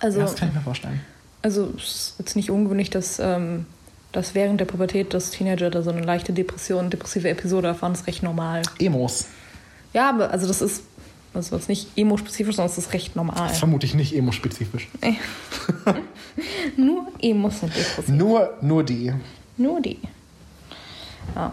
[0.00, 1.00] Also, Ja, das kann ich mir vorstellen.
[1.42, 3.66] also es ist jetzt nicht ungewöhnlich, dass, ähm,
[4.12, 8.06] dass während der Pubertät das Teenager da so eine leichte Depression, depressive Episode erfahren, ist
[8.06, 8.62] recht normal.
[8.78, 9.26] Emos.
[9.94, 10.84] Ja, aber also das ist,
[11.34, 13.48] also ist nicht emo-spezifisch, sondern es ist recht normal.
[13.48, 14.88] Das vermute ich nicht emo-spezifisch.
[16.76, 18.08] Nur Emos sind depressiv.
[18.08, 19.12] Nur, nur die.
[19.56, 19.98] Nur die.
[21.34, 21.52] Ja.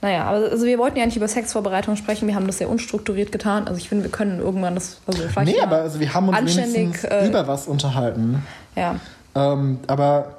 [0.00, 3.32] Naja, aber also wir wollten ja nicht über Sexvorbereitung sprechen, wir haben das sehr unstrukturiert
[3.32, 3.66] getan.
[3.66, 6.38] Also ich finde, wir können irgendwann das, also vielleicht Nee, aber also wir haben uns
[6.38, 8.42] anständig, äh, über was unterhalten.
[8.76, 8.96] ja.
[9.34, 10.36] Ähm, aber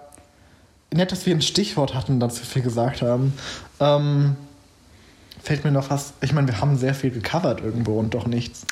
[0.92, 3.34] nett, dass wir ein Stichwort hatten, dass wir viel gesagt haben.
[3.80, 4.36] Ähm,
[5.42, 6.14] fällt mir noch was.
[6.22, 8.66] Ich meine, wir haben sehr viel gecovert irgendwo und doch nichts.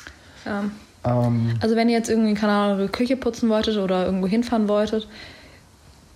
[0.44, 0.64] Ja.
[1.04, 4.68] Ähm, Also wenn ihr jetzt irgendwie, keine Ahnung, eure Küche putzen wolltet oder irgendwo hinfahren
[4.68, 5.08] wolltet,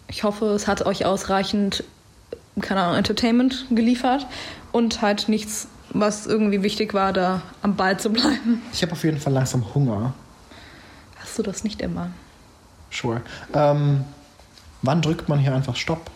[0.09, 1.85] ich hoffe, es hat euch ausreichend,
[2.61, 4.27] keine Ahnung, Entertainment geliefert
[4.73, 8.63] und halt nichts, was irgendwie wichtig war, da am Ball zu bleiben.
[8.73, 10.13] ich habe auf jeden Fall langsam Hunger.
[11.21, 12.11] Hast du das nicht immer?
[12.91, 13.23] Sure.
[13.55, 14.05] Ähm,
[14.83, 16.11] wann drückt man hier einfach Stopp?